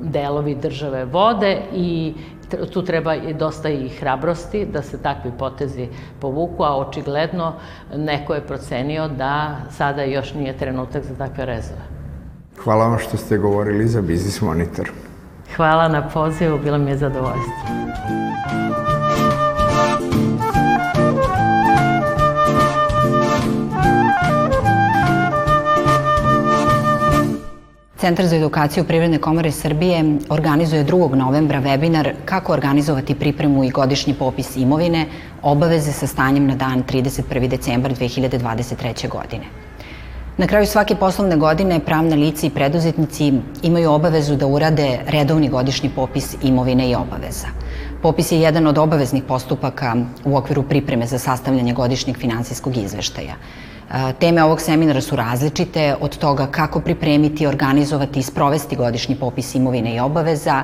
delovi 0.00 0.54
države 0.54 1.04
vode 1.04 1.58
i 1.74 2.14
tu 2.72 2.82
treba 2.84 3.16
dosta 3.38 3.68
i 3.68 3.88
hrabrosti 3.88 4.66
da 4.66 4.82
se 4.82 5.02
takvi 5.02 5.30
potezi 5.38 5.88
povuku, 6.20 6.64
a 6.64 6.76
očigledno 6.76 7.52
neko 7.96 8.34
je 8.34 8.46
procenio 8.46 9.08
da 9.08 9.56
sada 9.70 10.02
još 10.02 10.34
nije 10.34 10.56
trenutak 10.56 11.04
za 11.04 11.14
takve 11.14 11.46
rezove. 11.46 11.80
Hvala 12.64 12.86
vam 12.86 12.98
što 12.98 13.16
ste 13.16 13.38
govorili 13.38 13.86
za 13.88 14.02
Biznis 14.02 14.40
Monitor. 14.40 14.90
Hvala 15.56 15.88
na 15.88 16.08
pozivu, 16.08 16.58
bilo 16.58 16.78
mi 16.78 16.90
je 16.90 16.96
zadovoljstvo. 16.96 17.82
Centar 27.96 28.26
za 28.26 28.36
edukaciju 28.36 28.84
Privredne 28.84 29.18
komore 29.18 29.50
Srbije 29.50 30.18
organizuje 30.28 30.84
2. 30.84 31.14
novembra 31.14 31.60
webinar 31.60 32.12
kako 32.24 32.52
organizovati 32.52 33.14
pripremu 33.14 33.64
i 33.64 33.70
godišnji 33.70 34.14
popis 34.14 34.56
imovine, 34.56 35.06
obaveze 35.42 35.92
sa 35.92 36.06
stanjem 36.06 36.46
na 36.46 36.56
dan 36.56 36.82
31. 36.82 37.48
decembar 37.48 37.92
2023. 37.94 39.08
godine. 39.08 39.44
Na 40.36 40.46
kraju 40.46 40.66
svake 40.66 40.94
poslovne 40.94 41.36
godine 41.36 41.80
pravna 41.80 42.16
lica 42.16 42.46
i 42.46 42.50
preduzetnici 42.50 43.32
imaju 43.62 43.90
obavezu 43.92 44.36
da 44.36 44.46
urade 44.46 44.98
redovni 45.06 45.48
godišnji 45.48 45.90
popis 45.94 46.36
imovine 46.42 46.90
i 46.90 46.94
obaveza. 46.94 47.46
Popis 48.02 48.32
je 48.32 48.40
jedan 48.40 48.66
od 48.66 48.78
obaveznih 48.78 49.22
postupaka 49.28 49.96
u 50.24 50.36
okviru 50.36 50.62
pripreme 50.62 51.06
za 51.06 51.18
sastavljanje 51.18 51.72
godišnjeg 51.72 52.16
finansijskog 52.16 52.76
izveštaja. 52.76 53.34
Teme 54.18 54.42
ovog 54.42 54.60
seminara 54.60 55.00
su 55.00 55.16
različite, 55.16 55.94
od 56.00 56.18
toga 56.18 56.46
kako 56.46 56.80
pripremiti, 56.80 57.46
organizovati 57.46 58.20
i 58.20 58.22
sprovesti 58.22 58.76
godišnji 58.76 59.16
popis 59.16 59.54
imovine 59.54 59.94
i 59.94 60.00
obaveza, 60.00 60.62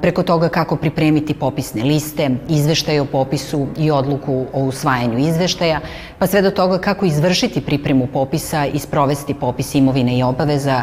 preko 0.00 0.22
toga 0.22 0.48
kako 0.48 0.76
pripremiti 0.76 1.34
popisne 1.34 1.82
liste, 1.84 2.30
izveštaje 2.48 3.00
o 3.00 3.04
popisu 3.04 3.66
i 3.78 3.90
odluku 3.90 4.46
o 4.52 4.62
usvajanju 4.62 5.18
izveštaja, 5.18 5.80
pa 6.18 6.26
sve 6.26 6.42
do 6.42 6.50
toga 6.50 6.78
kako 6.78 7.04
izvršiti 7.04 7.60
pripremu 7.60 8.06
popisa 8.06 8.66
i 8.66 8.78
sprovesti 8.78 9.34
popis 9.34 9.74
imovine 9.74 10.18
i 10.18 10.22
obaveza 10.22 10.82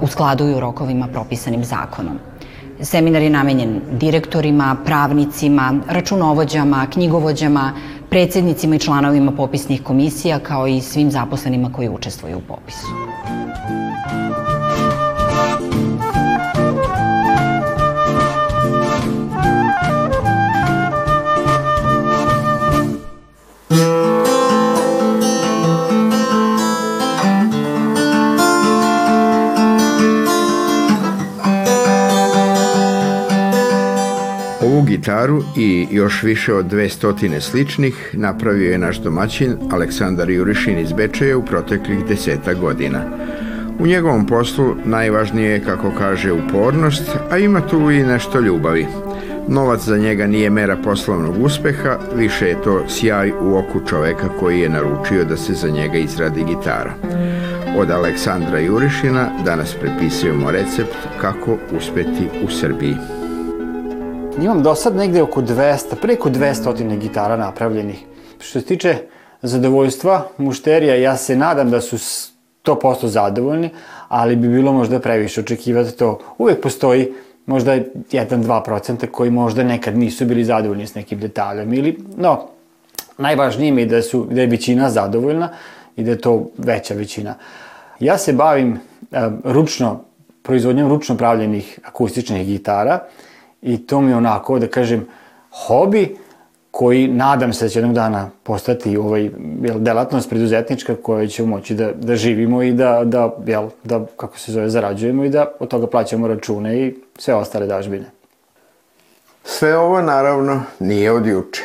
u 0.00 0.06
skladu 0.06 0.48
i 0.48 0.54
u 0.54 0.60
rokovima 0.60 1.08
propisanim 1.12 1.64
zakonom. 1.64 2.18
Seminar 2.84 3.22
je 3.22 3.30
namenjen 3.30 3.80
direktorima, 3.92 4.76
pravnicima, 4.84 5.74
računovođama, 5.88 6.86
knjigovođama, 6.92 7.72
predsednicima 8.10 8.76
i 8.76 8.78
članovima 8.78 9.32
popisnih 9.32 9.82
komisija, 9.82 10.38
kao 10.38 10.66
i 10.66 10.80
svim 10.80 11.10
zaposlenima 11.10 11.72
koji 11.72 11.88
učestvuju 11.88 12.38
u 12.38 12.40
popisu. 12.40 12.86
Gitaru 35.04 35.42
i 35.56 35.86
još 35.90 36.22
više 36.22 36.54
od 36.54 36.66
200 36.66 37.40
sličnih 37.40 38.10
napravio 38.12 38.70
je 38.70 38.78
naš 38.78 38.98
domaćin 38.98 39.56
Aleksandar 39.70 40.30
Jurišin 40.30 40.78
iz 40.78 40.92
Bečeja 40.92 41.38
u 41.38 41.44
proteklih 41.44 42.04
deseta 42.08 42.54
godina. 42.54 43.04
U 43.78 43.86
njegovom 43.86 44.26
poslu 44.26 44.76
najvažnije 44.84 45.50
je, 45.50 45.64
kako 45.64 45.90
kaže, 45.98 46.32
upornost, 46.32 47.10
a 47.30 47.38
ima 47.38 47.60
tu 47.60 47.90
i 47.90 48.02
nešto 48.02 48.40
ljubavi. 48.40 48.86
Novac 49.48 49.80
za 49.80 49.96
njega 49.96 50.26
nije 50.26 50.50
mera 50.50 50.76
poslovnog 50.76 51.42
uspeha, 51.42 51.98
više 52.14 52.48
je 52.48 52.62
to 52.62 52.84
sjaj 52.88 53.30
u 53.30 53.56
oku 53.56 53.80
čoveka 53.88 54.28
koji 54.40 54.60
je 54.60 54.68
naručio 54.68 55.24
da 55.24 55.36
se 55.36 55.54
za 55.54 55.68
njega 55.68 55.98
izradi 55.98 56.44
gitara. 56.44 56.94
Od 57.76 57.90
Aleksandra 57.90 58.58
Jurišina 58.58 59.30
danas 59.44 59.74
prepisujemo 59.80 60.50
recept 60.50 60.96
kako 61.20 61.58
uspeti 61.76 62.28
u 62.44 62.48
Srbiji. 62.50 63.23
Imam 64.42 64.62
do 64.62 64.74
sad 64.74 64.96
negde 64.96 65.22
oko 65.22 65.42
200, 65.42 65.94
preko 66.02 66.30
200 66.30 66.98
gitara 66.98 67.36
napravljenih. 67.36 68.04
Što 68.40 68.60
se 68.60 68.66
tiče 68.66 68.96
zadovoljstva 69.42 70.28
mušterija, 70.38 70.94
ja 70.94 71.16
se 71.16 71.36
nadam 71.36 71.70
da 71.70 71.80
su 71.80 71.96
100% 72.64 73.06
zadovoljni, 73.06 73.70
ali 74.08 74.36
bi 74.36 74.48
bilo 74.48 74.72
možda 74.72 75.00
previše 75.00 75.40
očekivati 75.40 75.96
to. 75.96 76.18
Uvek 76.38 76.60
postoji 76.60 77.12
možda 77.46 77.76
1-2% 77.76 79.06
koji 79.06 79.30
možda 79.30 79.64
nekad 79.64 79.98
nisu 79.98 80.24
bili 80.24 80.44
zadovoljni 80.44 80.86
s 80.86 80.94
nekim 80.94 81.20
detaljom 81.20 81.72
ili, 81.72 81.98
no, 82.16 82.48
najvažnije 83.18 83.72
mi 83.72 83.82
je 83.82 83.86
da, 83.86 84.02
su, 84.02 84.26
da 84.30 84.40
je 84.40 84.46
većina 84.46 84.90
zadovoljna 84.90 85.48
i 85.96 86.02
da 86.02 86.10
je 86.10 86.20
to 86.20 86.50
veća 86.58 86.94
većina. 86.94 87.34
Ja 88.00 88.18
se 88.18 88.32
bavim 88.32 88.72
uh, 88.72 89.18
ručno, 89.44 90.00
proizvodnjom 90.42 90.88
ručno 90.88 91.16
pravljenih 91.16 91.78
akustičnih 91.84 92.46
gitara 92.46 93.00
i 93.64 93.86
to 93.86 94.00
mi 94.00 94.10
je 94.10 94.16
onako, 94.16 94.58
da 94.58 94.66
kažem, 94.66 95.06
hobi 95.66 96.16
koji 96.70 97.08
nadam 97.08 97.52
se 97.52 97.64
da 97.64 97.68
će 97.68 97.78
jednog 97.78 97.94
dana 97.94 98.30
postati 98.42 98.96
ovaj, 98.96 99.30
jel, 99.62 99.78
delatnost 99.78 100.28
preduzetnička 100.28 100.96
koja 101.02 101.26
će 101.26 101.42
moći 101.42 101.74
da, 101.74 101.92
da 101.92 102.16
živimo 102.16 102.62
i 102.62 102.72
da, 102.72 103.02
da, 103.04 103.36
jel, 103.46 103.68
da, 103.84 104.06
kako 104.16 104.38
se 104.38 104.52
zove, 104.52 104.70
zarađujemo 104.70 105.24
i 105.24 105.28
da 105.28 105.52
od 105.60 105.68
toga 105.68 105.86
plaćamo 105.86 106.28
račune 106.28 106.76
i 106.78 106.94
sve 107.18 107.34
ostale 107.34 107.66
dažbine. 107.66 108.04
Sve 109.44 109.76
ovo 109.78 110.02
naravno 110.02 110.62
nije 110.78 111.12
od 111.12 111.26
juče. 111.26 111.62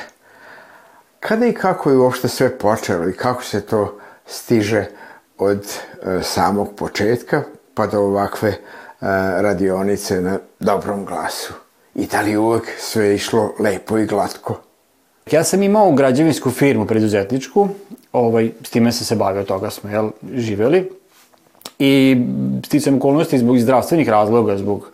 Kada 1.20 1.46
i 1.46 1.54
kako 1.54 1.90
je 1.90 1.98
uopšte 1.98 2.28
sve 2.28 2.58
počelo 2.58 3.10
i 3.10 3.14
kako 3.14 3.44
se 3.44 3.62
to 3.62 4.00
stiže 4.26 4.86
od 5.38 5.66
e, 6.04 6.20
samog 6.24 6.76
početka 6.76 7.44
pa 7.74 7.88
do 7.88 8.00
ovakve 8.00 8.50
e, 8.50 8.58
radionice 9.42 10.22
na 10.22 10.38
dobrom 10.60 11.06
glasu? 11.06 11.54
I 12.00 12.06
da 12.06 12.22
li 12.22 12.38
uvek 12.38 12.64
sve 12.80 13.16
išlo 13.16 13.54
lepo 13.60 13.98
i 13.98 14.06
glatko? 14.06 14.60
Ja 15.32 15.44
sam 15.44 15.64
imao 15.64 15.92
građevinsku 15.92 16.52
firmu 16.52 16.86
preduzetničku, 16.86 17.68
ovaj, 18.14 18.52
s 18.64 18.70
time 18.70 18.92
sam 18.92 19.06
se 19.06 19.16
bavio, 19.16 19.44
toga 19.44 19.70
smo 19.70 19.90
jel, 19.90 20.10
živeli. 20.34 20.90
I 21.80 22.18
sticam 22.66 22.96
okolnosti 22.96 23.38
zbog 23.38 23.60
zdravstvenih 23.60 24.10
razloga, 24.10 24.58
zbog 24.58 24.92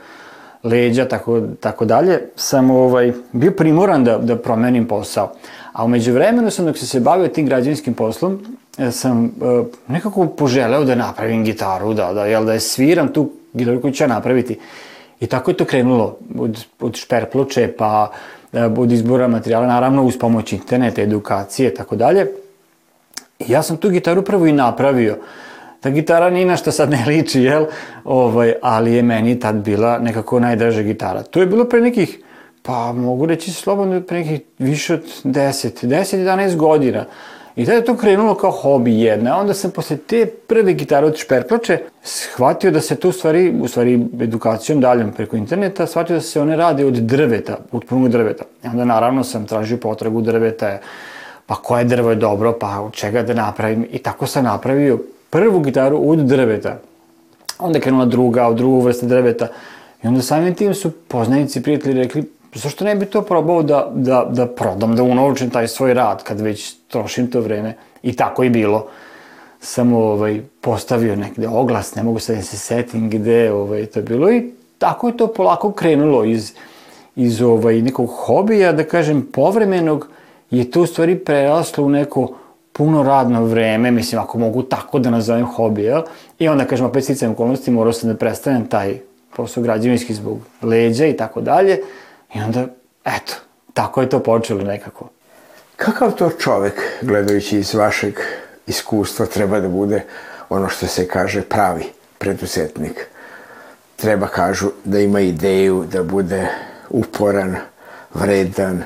leđa, 0.64 1.08
tako, 1.08 1.42
tako 1.60 1.86
dalje, 1.86 2.22
sam 2.36 2.72
ovaj, 2.72 3.14
bio 3.32 3.52
primoran 3.52 4.04
da, 4.04 4.18
da 4.18 4.38
promenim 4.38 4.88
posao. 4.88 5.32
A 5.74 5.86
umeđu 5.86 6.14
vremenu 6.14 6.52
sam, 6.52 6.66
dok 6.66 6.78
sam 6.78 6.88
se 6.88 7.00
bavio 7.00 7.28
tim 7.28 7.46
građevinskim 7.46 7.94
poslom, 7.94 8.40
e, 8.78 8.92
sam 8.92 9.24
uh, 9.26 9.66
nekako 9.88 10.28
poželeo 10.28 10.84
da 10.84 10.96
napravim 10.96 11.44
gitaru, 11.44 11.94
da, 11.94 12.14
da, 12.14 12.26
jel, 12.26 12.46
da 12.46 12.54
je 12.54 12.60
sviram 12.60 13.14
tu 13.14 13.30
gitaru 13.54 13.82
koju 13.82 13.94
ću 13.94 14.04
ja 14.04 14.08
napraviti. 14.08 14.60
I 15.20 15.28
tako 15.28 15.52
je 15.52 15.58
to 15.58 15.66
krenulo, 15.66 16.18
od, 16.40 16.66
od 16.80 16.96
šperploče, 16.96 17.74
pa 17.78 18.12
uh, 18.12 18.60
od 18.78 18.92
izbora 18.92 19.28
materijala, 19.28 19.68
naravno 19.68 20.04
uz 20.04 20.18
pomoć 20.18 20.54
interneta, 20.54 21.02
edukacije, 21.02 21.74
tako 21.74 21.96
dalje. 21.96 22.28
I 23.40 23.52
ja 23.52 23.64
sam 23.64 23.78
tu 23.78 23.90
gitaru 23.90 24.22
prvo 24.22 24.46
i 24.46 24.52
napravio. 24.52 25.18
Ta 25.80 25.90
gitara 25.90 26.30
ni 26.30 26.46
na 26.46 26.58
što 26.58 26.72
sad 26.72 26.90
ne 26.90 27.06
liči, 27.08 27.42
jel? 27.42 27.66
Ovaj, 28.04 28.54
ali 28.62 28.94
je 28.94 29.04
meni 29.04 29.40
tad 29.40 29.56
bila 29.56 30.00
nekako 30.00 30.40
najdraža 30.40 30.82
gitara. 30.82 31.24
To 31.24 31.40
je 31.40 31.46
bilo 31.46 31.66
pre 31.66 31.82
nekih, 31.82 32.20
pa 32.62 32.92
mogu 32.94 33.26
reći 33.26 33.52
slobodno, 33.52 34.02
pre 34.02 34.20
nekih 34.20 34.42
više 34.60 34.94
od 34.94 35.04
10, 35.24 35.88
10-11 35.88 36.56
godina. 36.56 37.06
I 37.56 37.66
tada 37.66 37.78
je 37.78 37.86
to 37.86 37.96
krenulo 37.98 38.36
kao 38.36 38.52
hobi 38.52 39.00
jedna. 39.00 39.40
Onda 39.40 39.54
sam 39.54 39.72
posle 39.72 39.98
te 39.98 40.26
prve 40.26 40.74
gitare 40.74 41.06
od 41.06 41.16
šperplače 41.18 41.80
shvatio 42.04 42.72
da 42.72 42.82
se 42.82 42.96
to 42.96 43.10
u 43.10 43.12
stvari, 43.12 43.54
u 43.62 43.68
stvari 43.68 44.08
edukacijom 44.22 44.82
daljom 44.82 45.12
preko 45.12 45.38
interneta, 45.38 45.88
shvatio 45.88 46.16
da 46.16 46.22
se 46.22 46.42
one 46.42 46.56
rade 46.56 46.86
od 46.86 46.94
drveta, 46.94 47.58
od 47.72 47.86
punog 47.86 48.10
drveta. 48.10 48.44
I 48.64 48.68
onda 48.68 48.86
naravno 48.86 49.24
sam 49.24 49.46
tražio 49.46 49.78
potragu 49.78 50.22
drveta, 50.22 50.78
pa 51.46 51.56
koje 51.56 51.84
drvo 51.84 52.10
je 52.10 52.16
dobro, 52.16 52.58
pa 52.60 52.80
od 52.80 52.94
čega 52.94 53.24
da 53.24 53.34
napravim. 53.34 53.88
I 53.92 53.98
tako 53.98 54.28
sam 54.28 54.44
napravio 54.44 55.00
prvu 55.30 55.60
gitaru 55.60 56.10
od 56.10 56.20
drveta. 56.20 56.80
Onda 57.60 57.78
je 57.78 57.82
krenula 57.82 58.06
druga, 58.06 58.48
od 58.48 58.58
drugu 58.58 58.82
vrste 58.82 59.06
drveta. 59.06 59.48
I 60.04 60.08
onda 60.08 60.22
samim 60.22 60.56
tim 60.56 60.74
su 60.74 60.92
poznanici, 60.92 61.64
prijatelji 61.64 62.04
rekli, 62.04 62.24
zašto 62.56 62.86
ne 62.86 62.96
bi 62.96 63.06
to 63.06 63.22
probao 63.22 63.64
da, 63.64 63.92
da, 63.96 64.26
da 64.30 64.48
prodam, 64.48 64.96
da 64.96 65.04
unovčim 65.04 65.50
taj 65.50 65.68
svoj 65.68 65.94
rad 65.94 66.24
kad 66.24 66.42
već 66.42 66.76
trošim 66.88 67.32
to 67.32 67.42
vreme. 67.42 67.76
I 68.04 68.14
tako 68.14 68.44
i 68.44 68.50
bilo. 68.50 68.88
Sam 69.60 69.94
ovaj, 69.94 70.42
postavio 70.62 71.16
negde 71.16 71.48
oglas, 71.48 71.96
ne 71.96 72.04
mogu 72.04 72.20
sad 72.20 72.36
da 72.36 72.42
se 72.42 72.58
setim 72.58 73.10
gde 73.10 73.52
ovaj, 73.52 73.86
to 73.86 74.00
je 74.00 74.04
bilo 74.04 74.32
i 74.32 74.52
tako 74.78 75.08
je 75.08 75.18
to 75.18 75.28
polako 75.28 75.72
krenulo 75.72 76.24
iz, 76.24 76.54
iz 77.16 77.42
ovaj, 77.42 77.82
nekog 77.82 78.10
hobija, 78.10 78.72
da 78.72 78.84
kažem, 78.84 79.28
povremenog, 79.34 80.08
je 80.52 80.72
to 80.72 80.82
u 80.82 80.86
stvari 80.86 81.16
preraslo 81.16 81.84
u 81.84 81.90
neko 81.90 82.34
puno 82.74 83.04
radno 83.04 83.46
vreme, 83.46 83.92
mislim, 83.92 84.22
ako 84.22 84.38
mogu 84.38 84.64
tako 84.64 85.00
da 85.00 85.10
nazovem 85.10 85.46
hobi, 85.46 85.84
jel? 85.84 86.02
I 86.40 86.48
onda, 86.48 86.66
kažem, 86.66 86.86
opet 86.86 87.04
sticam 87.04 87.32
okolnosti, 87.32 87.72
morao 87.72 87.94
sam 87.94 88.10
da 88.10 88.16
prestanem 88.16 88.68
taj 88.68 89.00
posao 89.36 89.64
građevinski 89.64 90.14
zbog 90.14 90.40
leđa 90.62 91.06
i 91.06 91.18
tako 91.18 91.42
dalje. 91.42 91.80
I 92.36 92.42
onda, 92.42 92.66
eto, 93.06 93.34
tako 93.74 94.02
je 94.02 94.10
to 94.10 94.24
počelo 94.24 94.64
nekako. 94.64 95.10
Kakav 95.76 96.12
to 96.12 96.30
čovek, 96.30 96.82
gledajući 97.02 97.58
iz 97.58 97.74
vašeg 97.74 98.20
iskustva, 98.68 99.26
treba 99.26 99.60
da 99.60 99.68
bude 99.68 100.04
ono 100.50 100.70
što 100.70 100.88
se 100.88 101.08
kaže 101.08 101.42
pravi 101.42 101.86
preduzetnik? 102.18 103.08
Treba, 103.96 104.28
kažu, 104.28 104.72
da 104.84 105.00
ima 105.00 105.20
ideju, 105.20 105.86
da 105.92 106.04
bude 106.04 106.48
uporan, 106.90 107.56
vredan, 108.14 108.84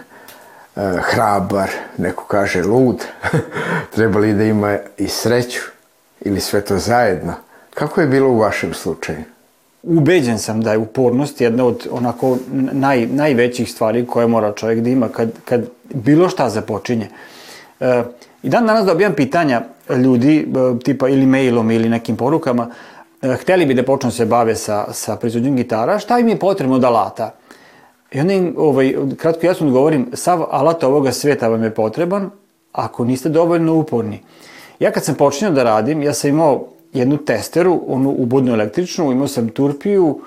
uh, 0.76 0.84
hrabar, 1.02 1.69
neko 1.97 2.23
kaže 2.23 2.63
lud, 2.63 3.06
treba 3.95 4.19
li 4.19 4.34
da 4.34 4.43
ima 4.43 4.78
i 4.97 5.08
sreću 5.08 5.62
ili 6.21 6.39
sve 6.39 6.62
to 6.62 6.78
zajedno. 6.78 7.34
Kako 7.73 8.02
je 8.02 8.08
bilo 8.08 8.30
u 8.30 8.39
vašem 8.39 8.73
slučaju? 8.73 9.23
Ubeđen 9.84 10.39
sam 10.39 10.62
da 10.62 10.72
je 10.72 10.78
upornost 10.78 11.42
jedna 11.42 11.65
od 11.65 11.88
onako 11.92 12.38
naj, 12.72 13.08
najvećih 13.08 13.72
stvari 13.72 14.06
koje 14.06 14.28
mora 14.28 14.52
čovjek 14.52 14.80
da 14.80 14.89
ima 14.89 15.08
kad, 15.10 15.32
kad 15.46 15.70
bilo 15.94 16.30
šta 16.30 16.50
započinje. 16.50 17.08
E, 17.80 18.04
I 18.44 18.50
dan 18.50 18.65
danas 18.65 18.86
dobijam 18.86 19.13
pitanja 19.13 19.62
ljudi, 19.89 20.38
e, 20.38 20.80
tipa 20.84 21.10
ili 21.10 21.26
mailom 21.26 21.72
ili 21.72 21.89
nekim 21.89 22.18
porukama, 22.18 22.68
e, 23.22 23.36
hteli 23.36 23.65
bi 23.65 23.74
da 23.74 23.84
počnu 23.84 24.10
da 24.10 24.15
se 24.15 24.26
bave 24.26 24.56
sa, 24.56 24.94
sa 24.94 25.15
proizvodnjom 25.15 25.56
gitara, 25.56 26.00
šta 26.00 26.20
im 26.20 26.28
je 26.28 26.39
potrebno 26.39 26.76
od 26.76 26.84
alata? 26.84 27.34
I 28.12 28.20
onda 28.20 28.34
im, 28.34 28.54
ovaj, 28.58 28.96
kratko 29.18 29.46
jasno 29.46 29.68
odgovorim, 29.68 30.08
sav 30.13 30.46
alat 30.52 30.84
ovoga 30.84 31.12
sveta 31.12 31.48
vam 31.48 31.63
je 31.63 31.74
potreban 31.74 32.30
ako 32.72 33.06
niste 33.06 33.30
dovoljno 33.30 33.76
uporni. 33.76 34.22
Ja 34.80 34.92
kad 34.92 35.04
sam 35.04 35.15
počinio 35.15 35.54
da 35.54 35.63
radim, 35.63 36.04
ja 36.04 36.13
sam 36.13 36.30
imao 36.30 36.68
jednu 36.93 37.17
testeru, 37.17 37.82
onu 37.88 38.10
ubodnu 38.10 38.54
električnu, 38.54 39.12
imao 39.12 39.28
sam 39.28 39.49
turpiju, 39.49 40.21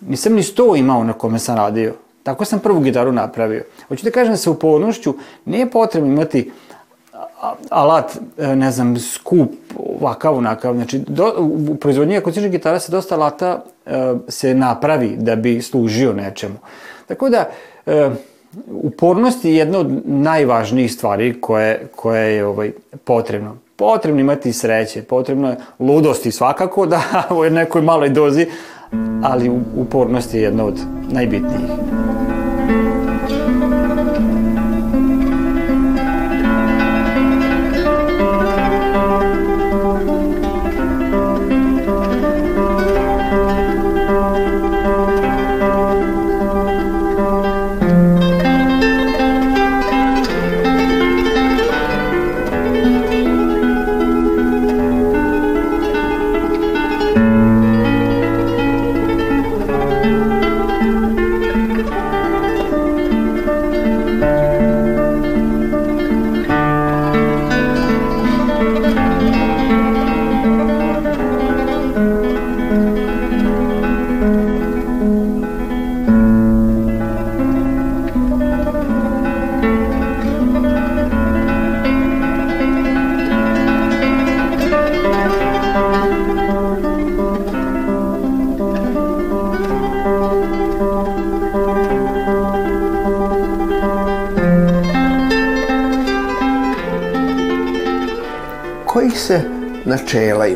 nisam 0.00 0.34
ni 0.34 0.42
sto 0.42 0.76
imao 0.76 1.04
na 1.04 1.12
kome 1.12 1.38
sam 1.38 1.56
radio. 1.56 1.94
Tako 2.22 2.44
sam 2.44 2.58
prvu 2.58 2.80
gitaru 2.80 3.12
napravio. 3.12 3.64
Hoću 3.88 4.04
da 4.04 4.10
kažem 4.10 4.36
sa 4.36 4.50
upornošću, 4.50 5.14
nije 5.44 5.70
potrebno 5.70 6.12
imati 6.12 6.50
alat, 7.70 8.18
e, 8.38 8.56
ne 8.56 8.70
znam, 8.70 8.98
skup, 8.98 9.50
ovakav, 9.76 10.36
onakav. 10.36 10.74
Znači, 10.74 10.98
do, 10.98 11.34
u 11.38 11.76
proizvodnji 11.76 12.16
akustičnih 12.16 12.52
gitara 12.52 12.80
se 12.80 12.92
dosta 12.92 13.14
alata 13.14 13.64
e, 13.86 14.14
se 14.28 14.54
napravi 14.54 15.16
da 15.16 15.36
bi 15.36 15.62
služio 15.62 16.12
nečemu. 16.12 16.54
Tako 17.06 17.28
da, 17.28 17.50
e, 17.86 18.10
upornost 18.66 19.44
je 19.44 19.56
jedna 19.56 19.78
od 19.78 20.02
najvažnijih 20.04 20.92
stvari 20.92 21.40
koje, 21.40 21.88
koje 21.96 22.34
je 22.34 22.46
ovaj, 22.46 22.72
potrebno. 23.04 23.56
Potrebno 23.82 24.20
imati 24.20 24.52
sreće, 24.52 25.02
potrebno 25.02 25.48
je 25.48 25.56
ludosti 25.78 26.32
svakako 26.32 26.86
da 26.92 27.02
u 27.30 27.50
nekoj 27.50 27.82
maloj 27.82 28.08
dozi, 28.08 28.46
ali 29.22 29.50
upornost 29.76 30.34
je 30.34 30.42
jedna 30.42 30.64
od 30.64 30.80
najbitnijih. 31.10 31.70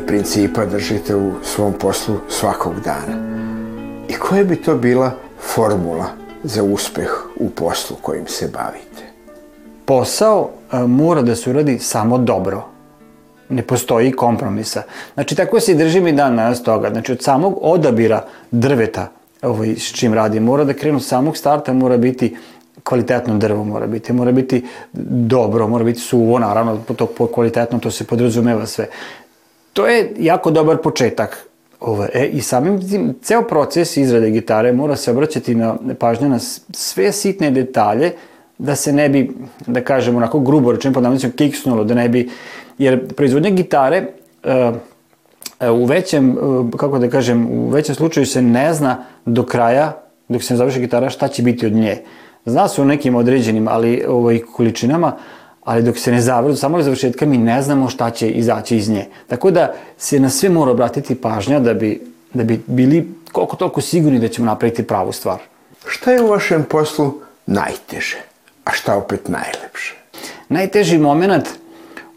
Principa 0.07 0.65
držite 0.67 1.17
u 1.17 1.33
svom 1.43 1.73
poslu 1.73 2.17
svakog 2.29 2.75
dana? 2.81 3.37
I 4.09 4.13
koja 4.13 4.45
bi 4.45 4.57
to 4.57 4.75
bila 4.75 5.11
formula 5.55 6.07
za 6.43 6.63
uspeh 6.63 7.11
u 7.37 7.51
poslu 7.51 7.97
kojim 8.03 8.27
se 8.27 8.49
bavite? 8.49 9.03
Posao 9.85 10.51
e, 10.73 10.79
mora 10.79 11.23
da 11.23 11.37
se 11.37 11.51
uradi 11.51 11.79
samo 11.79 12.19
dobro. 12.19 12.65
Ne 13.49 13.63
postoji 13.63 14.13
kompromisa. 14.13 14.83
Znači, 15.15 15.35
tako 15.35 15.61
se 15.61 15.75
držim 15.75 16.07
i 16.07 16.13
dan 16.13 16.37
danas 16.37 16.63
toga. 16.63 16.91
Znači, 16.91 17.13
od 17.13 17.23
samog 17.23 17.59
odabira 17.61 18.25
drveta 18.51 19.09
ovaj, 19.43 19.75
s 19.75 19.93
čim 19.93 20.15
radi, 20.15 20.41
mora 20.41 20.65
da 20.65 20.73
krenu 20.73 21.01
samog 21.01 21.37
starta, 21.37 21.73
mora 21.73 21.97
biti 21.97 22.37
kvalitetno 22.85 23.39
drvo 23.39 23.65
mora 23.65 23.87
biti, 23.87 24.13
mora 24.13 24.33
biti 24.33 24.65
dobro, 24.93 25.69
mora 25.69 25.85
biti 25.85 26.01
suvo, 26.01 26.39
naravno, 26.39 26.79
to 26.97 27.07
po 27.07 27.27
kvalitetno 27.27 27.79
to 27.79 27.91
se 27.91 28.05
podrazumeva 28.05 28.67
sve 28.67 28.89
to 29.77 29.87
je 29.87 30.13
jako 30.19 30.51
dobar 30.51 30.77
početak. 30.77 31.47
Ovo, 31.81 32.07
e, 32.13 32.27
I 32.27 32.41
samim 32.41 32.81
tim, 32.89 33.15
ceo 33.23 33.43
proces 33.43 33.97
izrade 33.97 34.31
gitare 34.31 34.73
mora 34.73 34.97
se 34.97 35.11
obraćati 35.11 35.55
na 35.55 35.77
pažnju 35.99 36.29
na 36.29 36.39
sve 36.71 37.13
sitne 37.13 37.51
detalje, 37.51 38.13
da 38.59 38.75
se 38.75 38.93
ne 38.93 39.09
bi, 39.09 39.31
da 39.67 39.81
kažem, 39.85 40.17
onako 40.17 40.41
grubo 40.41 40.73
rečeno 40.73 40.95
pod 40.95 41.03
navodnicom, 41.03 41.31
kiksnulo, 41.31 41.85
da 41.85 41.95
ne 41.95 42.09
bi, 42.09 42.31
jer 42.79 43.09
proizvodnja 43.15 43.51
gitare 43.51 44.07
uh, 44.45 45.73
u 45.73 45.85
većem, 45.85 46.31
uh, 46.41 46.71
kako 46.71 46.99
da 46.99 47.11
kažem, 47.11 47.47
u 47.51 47.69
većem 47.69 47.95
slučaju 47.95 48.27
se 48.27 48.43
ne 48.43 48.75
zna 48.75 49.05
do 49.27 49.43
kraja, 49.43 49.93
dok 50.29 50.43
se 50.43 50.55
ne 50.55 50.59
završi 50.59 50.81
gitara, 50.81 51.11
šta 51.11 51.29
će 51.29 51.43
biti 51.43 51.67
od 51.67 51.73
nje. 51.73 51.99
Zna 52.47 52.69
se 52.69 52.83
u 52.83 52.85
nekim 52.85 53.15
određenim, 53.15 53.69
ali 53.69 54.05
ovaj, 54.09 54.41
količinama, 54.57 55.17
ali 55.67 55.83
dok 55.83 55.99
se 55.99 56.13
ne 56.13 56.21
završi, 56.21 56.61
samo 56.61 56.83
završetka 56.83 57.27
mi 57.27 57.39
ne 57.39 57.63
znamo 57.63 57.89
šta 57.89 58.11
će 58.11 58.31
izaći 58.31 58.77
iz 58.77 58.89
nje. 58.89 59.07
Tako 59.27 59.51
da 59.51 59.75
se 59.99 60.21
na 60.21 60.31
sve 60.31 60.49
mora 60.49 60.71
obratiti 60.71 61.15
pažnja 61.15 61.61
da 61.61 61.75
bi, 61.75 62.01
da 62.35 62.45
bi 62.45 62.61
bili 62.67 63.09
koliko 63.33 63.57
toliko 63.57 63.81
sigurni 63.81 64.19
da 64.19 64.29
ćemo 64.29 64.47
napraviti 64.47 64.87
pravu 64.87 65.13
stvar. 65.13 65.39
Šta 65.87 66.13
je 66.13 66.23
u 66.23 66.29
vašem 66.31 66.65
poslu 66.65 67.15
najteže, 67.47 68.19
a 68.65 68.71
šta 68.73 68.97
opet 68.97 69.29
najlepše? 69.29 69.95
Najteži 70.49 70.99
moment 70.99 71.49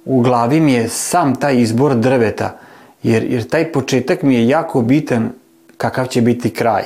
u 0.05 0.21
glavi 0.21 0.59
mi 0.59 0.73
je 0.73 0.89
sam 0.89 1.35
taj 1.35 1.57
izbor 1.61 1.95
drveta, 1.95 2.57
jer, 3.03 3.23
jer 3.23 3.49
taj 3.49 3.71
početak 3.71 4.21
mi 4.21 4.35
je 4.35 4.47
jako 4.47 4.81
bitan 4.81 5.31
kakav 5.77 6.07
će 6.07 6.21
biti 6.21 6.53
kraj. 6.53 6.83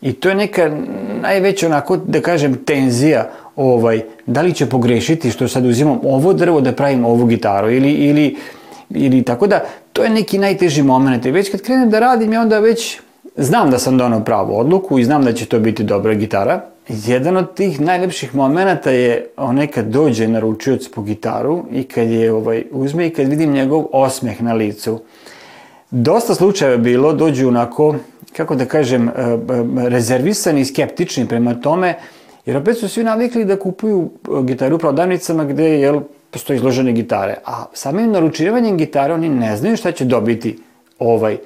I 0.00 0.12
to 0.12 0.28
je 0.28 0.34
neka 0.34 0.70
najveća 1.20 1.66
onako, 1.66 1.96
da 1.96 2.20
kažem, 2.20 2.64
tenzija 2.64 3.30
ovaj, 3.56 4.02
da 4.26 4.42
li 4.42 4.54
će 4.54 4.66
pogrešiti 4.66 5.30
što 5.30 5.48
sad 5.48 5.66
uzimam 5.66 6.00
ovo 6.04 6.32
drvo 6.32 6.60
da 6.60 6.72
pravim 6.72 7.04
ovu 7.04 7.26
gitaru 7.26 7.70
ili, 7.70 7.92
ili, 7.92 8.36
ili 8.90 9.22
tako 9.22 9.46
da, 9.46 9.64
to 9.92 10.02
je 10.02 10.10
neki 10.10 10.38
najteži 10.38 10.82
moment. 10.82 11.26
I 11.26 11.30
već 11.30 11.50
kad 11.50 11.62
krenem 11.62 11.90
da 11.90 11.98
radim, 11.98 12.32
ja 12.32 12.40
onda 12.40 12.58
već 12.58 12.98
znam 13.36 13.70
da 13.70 13.78
sam 13.78 13.98
donao 13.98 14.24
pravu 14.24 14.58
odluku 14.58 14.98
i 14.98 15.04
znam 15.04 15.24
da 15.24 15.32
će 15.32 15.46
to 15.46 15.58
biti 15.58 15.84
dobra 15.84 16.14
gitara. 16.14 16.60
Jedan 16.88 17.36
od 17.36 17.54
tih 17.54 17.80
najlepših 17.80 18.34
momenta 18.34 18.90
je 18.90 19.26
onaj 19.36 19.66
kad 19.66 19.86
dođe 19.86 20.28
naručioc 20.28 20.88
po 20.88 21.02
gitaru 21.02 21.64
i 21.72 21.84
kad 21.84 22.10
je 22.10 22.32
ovaj, 22.32 22.64
uzme 22.70 23.06
i 23.06 23.10
kad 23.10 23.28
vidim 23.28 23.52
njegov 23.52 23.84
osmeh 23.92 24.42
na 24.42 24.54
licu. 24.54 25.00
Dosta 25.90 26.34
slučajeva 26.34 26.72
je 26.72 26.78
bilo, 26.78 27.12
dođu 27.12 27.48
onako, 27.48 27.94
kako 28.36 28.54
da 28.54 28.64
kažem, 28.64 29.08
eh, 29.08 29.12
eh, 29.16 29.88
rezervisani 29.88 30.60
i 30.60 30.64
skeptični 30.64 31.28
prema 31.28 31.54
tome, 31.54 31.94
Jer 32.46 32.56
opet 32.56 32.78
su 32.78 32.88
svi 32.88 33.04
navikli 33.04 33.44
da 33.44 33.58
kupuju 33.58 34.10
e, 34.28 34.42
gitaru 34.42 34.76
u 34.76 34.78
prodavnicama 34.78 35.44
gde 35.44 35.68
jel, 35.80 36.00
postoje 36.30 36.56
izložene 36.56 36.92
gitare. 36.92 37.36
A 37.44 37.64
samim 37.72 38.10
naručivanjem 38.10 38.76
gitare 38.76 39.14
oni 39.14 39.28
ne 39.28 39.56
znaju 39.56 39.76
šta 39.76 39.92
će 39.92 40.04
dobiti 40.04 40.58
ovaj 40.98 41.38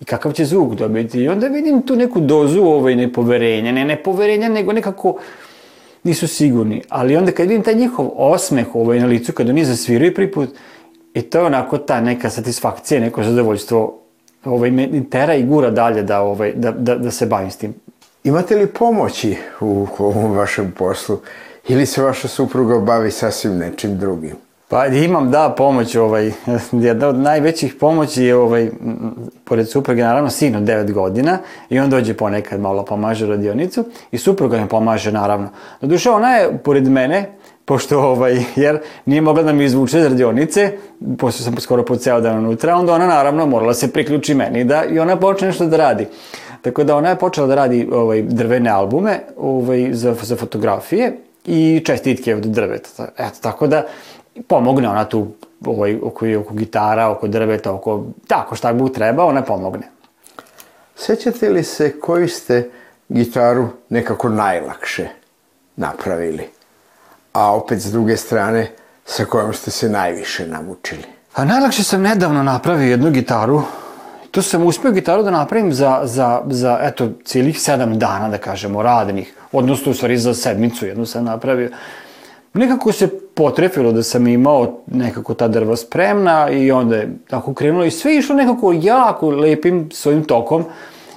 i 0.00 0.04
kakav 0.04 0.32
će 0.32 0.44
zvuk 0.44 0.74
dobiti. 0.74 1.20
I 1.20 1.28
onda 1.28 1.46
vidim 1.46 1.82
tu 1.82 1.96
neku 1.96 2.20
dozu 2.20 2.62
ovaj, 2.62 2.96
nepoverenja. 2.96 3.72
Ne 3.72 3.84
nepoverenja, 3.84 4.48
nego 4.48 4.72
nekako 4.72 5.16
nisu 6.02 6.28
sigurni. 6.28 6.82
Ali 6.88 7.16
onda 7.16 7.32
kad 7.32 7.48
vidim 7.48 7.62
taj 7.62 7.74
njihov 7.74 8.10
osmeh 8.16 8.74
ovaj, 8.74 9.00
na 9.00 9.06
licu, 9.06 9.32
kada 9.32 9.50
oni 9.50 9.64
zasviraju 9.64 10.14
prvi 10.14 10.30
put, 10.30 10.50
i 11.14 11.22
to 11.22 11.38
je 11.38 11.44
onako 11.44 11.78
ta 11.78 12.00
neka 12.00 12.30
satisfakcija, 12.30 13.00
neko 13.00 13.22
zadovoljstvo 13.22 13.98
ovaj, 14.44 14.70
me 14.70 15.04
tera 15.10 15.34
i 15.34 15.42
gura 15.42 15.70
dalje 15.70 16.02
da, 16.02 16.20
ovaj, 16.20 16.52
da, 16.56 16.70
da, 16.70 16.98
da 16.98 17.10
se 17.10 17.26
bavim 17.26 17.50
s 17.50 17.56
tim. 17.56 17.74
Imate 18.24 18.56
li 18.56 18.66
pomoći 18.66 19.36
u 19.60 19.86
ovom 19.98 20.32
vašem 20.32 20.72
poslu 20.78 21.18
ili 21.68 21.86
se 21.86 22.02
vaša 22.02 22.28
supruga 22.28 22.78
bavi 22.78 23.10
sasvim 23.10 23.58
nečim 23.58 23.98
drugim? 23.98 24.36
Pa 24.68 24.86
imam, 24.86 25.30
da, 25.30 25.54
pomoć, 25.56 25.96
ovaj, 25.96 26.32
jedna 26.72 27.08
od 27.08 27.18
najvećih 27.18 27.74
pomoći 27.74 28.24
je, 28.24 28.36
ovaj, 28.36 28.70
pored 29.44 29.68
supruge, 29.68 30.02
naravno, 30.02 30.30
sin 30.30 30.56
od 30.56 30.62
9 30.62 30.92
godina 30.92 31.38
i 31.70 31.80
on 31.80 31.90
dođe 31.90 32.14
ponekad 32.14 32.60
malo 32.60 32.84
pomaže 32.84 33.26
radionicu 33.26 33.84
i 34.10 34.18
supruga 34.18 34.60
mi 34.60 34.68
pomaže, 34.68 35.12
naravno. 35.12 35.48
Doduše, 35.80 36.10
ona 36.10 36.34
je 36.34 36.58
pored 36.64 36.88
mene, 36.88 37.32
pošto, 37.64 38.00
ovaj, 38.00 38.44
jer 38.56 38.78
nije 39.06 39.20
mogla 39.20 39.42
da 39.42 39.52
mi 39.52 39.64
izvuče 39.64 39.98
iz 39.98 40.04
radionice, 40.04 40.72
pošto 41.18 41.42
sam 41.42 41.60
skoro 41.60 41.84
po 41.84 41.96
ceo 41.96 42.20
dan 42.20 42.38
unutra, 42.38 42.76
onda 42.76 42.94
ona, 42.94 43.06
naravno, 43.06 43.46
morala 43.46 43.74
se 43.74 43.92
priključi 43.92 44.34
meni 44.34 44.64
da, 44.64 44.84
i 44.84 44.98
ona 44.98 45.16
počne 45.16 45.48
nešto 45.48 45.66
da 45.66 45.76
radi. 45.76 46.06
Tako 46.62 46.84
da 46.84 46.96
ona 46.96 47.08
je 47.08 47.18
počela 47.18 47.46
da 47.46 47.54
radi 47.54 47.88
ovaj, 47.92 48.22
drvene 48.22 48.70
albume 48.70 49.20
ovaj, 49.36 49.88
za, 49.92 50.14
za 50.22 50.36
fotografije 50.36 51.16
i 51.44 51.82
čestitke 51.86 52.34
od 52.34 52.42
drveta. 52.42 53.08
Eto, 53.18 53.38
tako 53.40 53.66
da 53.66 53.82
pomogne 54.48 54.88
ona 54.88 55.04
tu 55.04 55.26
ovaj, 55.66 55.96
oko, 56.02 56.26
oko 56.40 56.54
gitara, 56.54 57.10
oko 57.10 57.28
drveta, 57.28 57.72
oko 57.72 58.04
tako 58.26 58.56
šta 58.56 58.72
Bog 58.72 58.90
treba, 58.90 59.24
ona 59.24 59.42
pomogne. 59.42 59.88
Sećate 60.96 61.48
li 61.48 61.64
se 61.64 62.00
koju 62.00 62.28
ste 62.28 62.70
gitaru 63.08 63.68
nekako 63.88 64.28
najlakše 64.28 65.08
napravili? 65.76 66.48
A 67.32 67.54
opet 67.54 67.78
s 67.78 67.92
druge 67.92 68.16
strane, 68.16 68.70
sa 69.04 69.24
kojom 69.24 69.52
ste 69.52 69.70
se 69.70 69.88
najviše 69.88 70.46
namučili? 70.46 71.04
A 71.34 71.44
najlakše 71.44 71.82
sam 71.82 72.02
nedavno 72.02 72.42
napravio 72.42 72.90
jednu 72.90 73.10
gitaru 73.10 73.62
To 74.32 74.42
sam 74.42 74.66
uspeo 74.66 74.92
gitaru 74.92 75.22
da 75.22 75.30
napravim 75.30 75.72
za, 75.72 76.00
za, 76.04 76.42
za 76.48 76.78
eto, 76.82 77.08
cijelih 77.24 77.60
sedam 77.60 77.98
dana, 77.98 78.28
da 78.28 78.38
kažemo, 78.38 78.82
radnih. 78.82 79.34
Odnosno, 79.52 79.92
u 79.92 79.94
stvari, 79.94 80.16
za 80.18 80.34
sedmicu 80.34 80.86
jednu 80.86 81.06
sam 81.06 81.24
napravio. 81.24 81.70
Nekako 82.54 82.92
se 82.92 83.08
potrefilo 83.34 83.92
da 83.92 84.02
sam 84.02 84.26
imao 84.26 84.80
nekako 84.86 85.34
ta 85.34 85.48
drva 85.48 85.76
spremna 85.76 86.50
i 86.50 86.70
onda 86.70 86.96
je 86.96 87.12
tako 87.28 87.54
krenulo 87.54 87.84
i 87.84 87.90
sve 87.90 88.16
išlo 88.16 88.36
nekako 88.36 88.72
jako 88.72 89.30
lepim 89.30 89.90
svojim 89.92 90.24
tokom. 90.24 90.64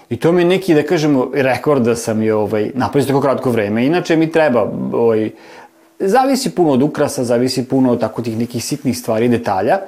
I 0.09 0.17
to 0.17 0.31
mi 0.31 0.41
je 0.41 0.45
neki, 0.45 0.75
da 0.75 0.83
kažemo, 0.83 1.29
rekord 1.33 1.83
da 1.83 1.95
sam 1.95 2.21
je 2.21 2.33
ovaj, 2.33 2.71
napravio 2.73 3.07
tako 3.07 3.21
kratko 3.21 3.51
vreme. 3.51 3.85
Inače 3.85 4.17
mi 4.17 4.31
treba, 4.31 4.71
ovaj, 4.93 5.31
zavisi 5.99 6.55
puno 6.55 6.71
od 6.71 6.81
ukrasa, 6.81 7.23
zavisi 7.23 7.67
puno 7.67 7.91
od 7.91 7.99
tako 7.99 8.21
tih 8.21 8.37
nekih 8.37 8.63
sitnih 8.63 8.97
stvari, 8.97 9.27
detalja 9.27 9.79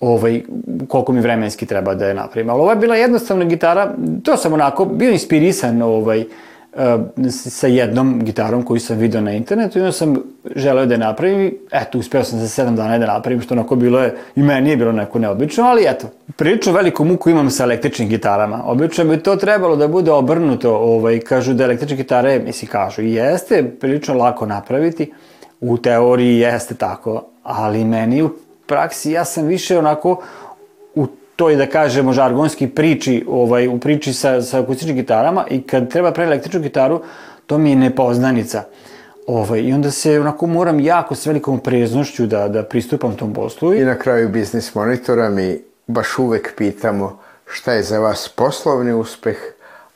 ovaj, 0.00 0.42
koliko 0.88 1.12
mi 1.12 1.20
vremenski 1.20 1.66
treba 1.66 1.94
da 1.94 2.06
je 2.06 2.14
napravim. 2.14 2.50
Ali 2.50 2.60
ovo 2.60 2.70
je 2.70 2.76
bila 2.76 2.96
jednostavna 2.96 3.44
gitara, 3.44 3.94
to 4.22 4.36
sam 4.36 4.52
onako 4.52 4.84
bio 4.84 5.10
inspirisan 5.10 5.82
ovaj, 5.82 6.20
uh, 6.20 6.26
sa 7.28 7.66
jednom 7.66 8.24
gitarom 8.24 8.62
koju 8.62 8.80
sam 8.80 8.98
video 8.98 9.20
na 9.20 9.32
internetu 9.32 9.78
i 9.78 9.82
onda 9.82 9.92
sam 9.92 10.16
želeo 10.56 10.86
da 10.86 10.94
je 10.94 10.98
napravim 10.98 11.40
i 11.40 11.58
eto, 11.72 11.98
uspeo 11.98 12.24
sam 12.24 12.38
za 12.38 12.62
7 12.64 12.74
dana 12.74 12.98
da 12.98 13.06
napravim, 13.06 13.40
što 13.40 13.54
onako 13.54 13.76
bilo 13.76 14.00
je, 14.00 14.14
i 14.36 14.42
meni 14.42 14.70
je 14.70 14.76
bilo 14.76 14.92
neko 14.92 15.18
neobično, 15.18 15.64
ali 15.64 15.84
eto, 15.88 16.06
prilično 16.36 16.72
veliku 16.72 17.04
muku 17.04 17.30
imam 17.30 17.50
sa 17.50 17.64
električnim 17.64 18.08
gitarama. 18.08 18.62
Obično 18.64 19.04
bi 19.04 19.22
to 19.22 19.36
trebalo 19.36 19.76
da 19.76 19.88
bude 19.88 20.10
obrnuto, 20.10 20.76
ovaj, 20.76 21.20
kažu 21.20 21.54
da 21.54 21.64
električne 21.64 21.96
gitare, 21.96 22.38
misli 22.38 22.68
kažu, 22.68 23.02
i 23.02 23.12
jeste 23.12 23.70
prilično 23.80 24.14
lako 24.14 24.46
napraviti, 24.46 25.12
u 25.60 25.78
teoriji 25.78 26.38
jeste 26.38 26.74
tako, 26.74 27.22
ali 27.42 27.84
meni 27.84 28.22
u 28.22 28.30
praksi 28.66 29.10
ja 29.10 29.24
sam 29.24 29.46
više 29.46 29.78
onako 29.78 30.22
u 30.94 31.06
toj, 31.36 31.56
da 31.56 31.66
kažemo, 31.66 32.12
žargonski 32.12 32.68
priči, 32.68 33.24
ovaj, 33.28 33.68
u 33.68 33.78
priči 33.80 34.12
sa, 34.12 34.42
sa 34.42 34.60
akustičnim 34.60 34.96
gitarama 34.96 35.46
i 35.50 35.62
kad 35.62 35.90
treba 35.90 36.12
pre 36.12 36.24
električnu 36.24 36.60
gitaru, 36.60 37.00
to 37.46 37.58
mi 37.58 37.70
je 37.70 37.76
nepoznanica. 37.76 38.62
Ovaj, 39.26 39.60
I 39.60 39.72
onda 39.72 39.90
se 39.90 40.20
onako 40.20 40.46
moram 40.46 40.80
jako 40.80 41.14
s 41.14 41.26
velikom 41.26 41.60
preznošću 41.60 42.26
da, 42.26 42.48
da 42.48 42.62
pristupam 42.62 43.16
tom 43.16 43.32
poslu. 43.34 43.74
I 43.74 43.84
na 43.84 43.98
kraju 43.98 44.28
biznis 44.28 44.74
monitora 44.74 45.30
mi 45.30 45.60
baš 45.86 46.18
uvek 46.18 46.54
pitamo 46.56 47.18
šta 47.46 47.72
je 47.72 47.82
za 47.82 47.98
vas 47.98 48.28
poslovni 48.28 48.92
uspeh, 48.92 49.36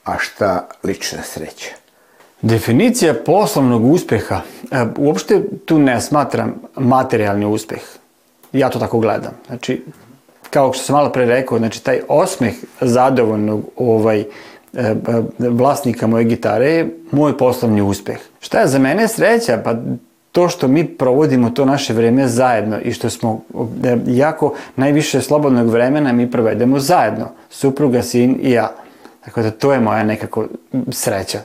a 0.05 0.19
šta 0.19 0.69
lična 0.85 1.23
sreća. 1.23 1.71
Definicija 2.43 3.15
poslovnog 3.27 3.85
uspeha, 3.85 4.41
e, 4.71 4.85
uopšte 4.97 5.43
tu 5.65 5.79
ne 5.79 6.01
smatram 6.01 6.55
materijalni 6.77 7.47
uspeh. 7.47 7.81
Ja 8.53 8.69
to 8.69 8.79
tako 8.79 8.99
gledam. 8.99 9.33
Znači, 9.47 9.83
kao 10.51 10.73
što 10.73 10.85
sam 10.85 10.97
malo 10.97 11.13
pre 11.13 11.27
rekao, 11.27 11.59
znači 11.59 11.85
taj 11.85 12.01
osmeh 12.09 12.55
zadovoljnog 12.81 13.63
ovaj, 13.77 14.21
e, 14.21 14.27
e, 14.75 14.95
vlasnika 15.39 16.07
moje 16.07 16.25
gitare 16.25 16.71
je 16.71 16.99
moj 17.11 17.39
poslovni 17.39 17.83
uspeh. 17.83 18.19
Šta 18.41 18.61
je 18.61 18.67
za 18.67 18.79
mene 18.79 19.09
sreća? 19.09 19.61
Pa 19.65 19.75
to 20.33 20.49
što 20.49 20.69
mi 20.69 20.85
provodimo 20.85 21.51
to 21.51 21.65
naše 21.65 21.93
vreme 21.93 22.29
zajedno 22.29 22.81
i 22.81 22.93
što 22.93 23.11
smo 23.11 23.41
e, 23.85 23.97
jako 24.07 24.55
najviše 24.77 25.21
slobodnog 25.21 25.69
vremena 25.69 26.13
mi 26.13 26.31
provedemo 26.31 26.79
zajedno, 26.79 27.29
supruga, 27.51 28.03
sin 28.03 28.39
i 28.43 28.51
ja. 28.51 28.73
Tako 29.25 29.43
da 29.43 29.51
to 29.51 29.73
je 29.73 29.81
moja 29.81 30.03
nekako 30.03 30.47
sreća. 30.91 31.39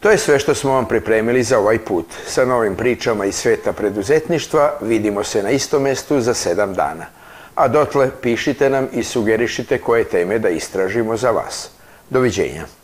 To 0.00 0.10
je 0.10 0.18
sve 0.18 0.38
što 0.38 0.54
smo 0.54 0.72
vam 0.72 0.88
pripremili 0.88 1.42
za 1.42 1.58
ovaj 1.58 1.78
put. 1.78 2.06
Sa 2.26 2.44
novim 2.44 2.76
pričama 2.76 3.24
iz 3.24 3.34
sveta 3.34 3.72
preduzetništva 3.72 4.78
vidimo 4.80 5.24
se 5.24 5.42
na 5.42 5.50
istom 5.50 5.82
mestu 5.82 6.20
za 6.20 6.34
sedam 6.34 6.74
dana. 6.74 7.06
A 7.54 7.68
dotle 7.68 8.10
pišite 8.22 8.70
nam 8.70 8.88
i 8.92 9.04
sugerišite 9.04 9.78
koje 9.78 10.04
teme 10.04 10.38
da 10.38 10.48
istražimo 10.48 11.16
za 11.16 11.30
vas. 11.30 11.70
Doviđenja. 12.10 12.79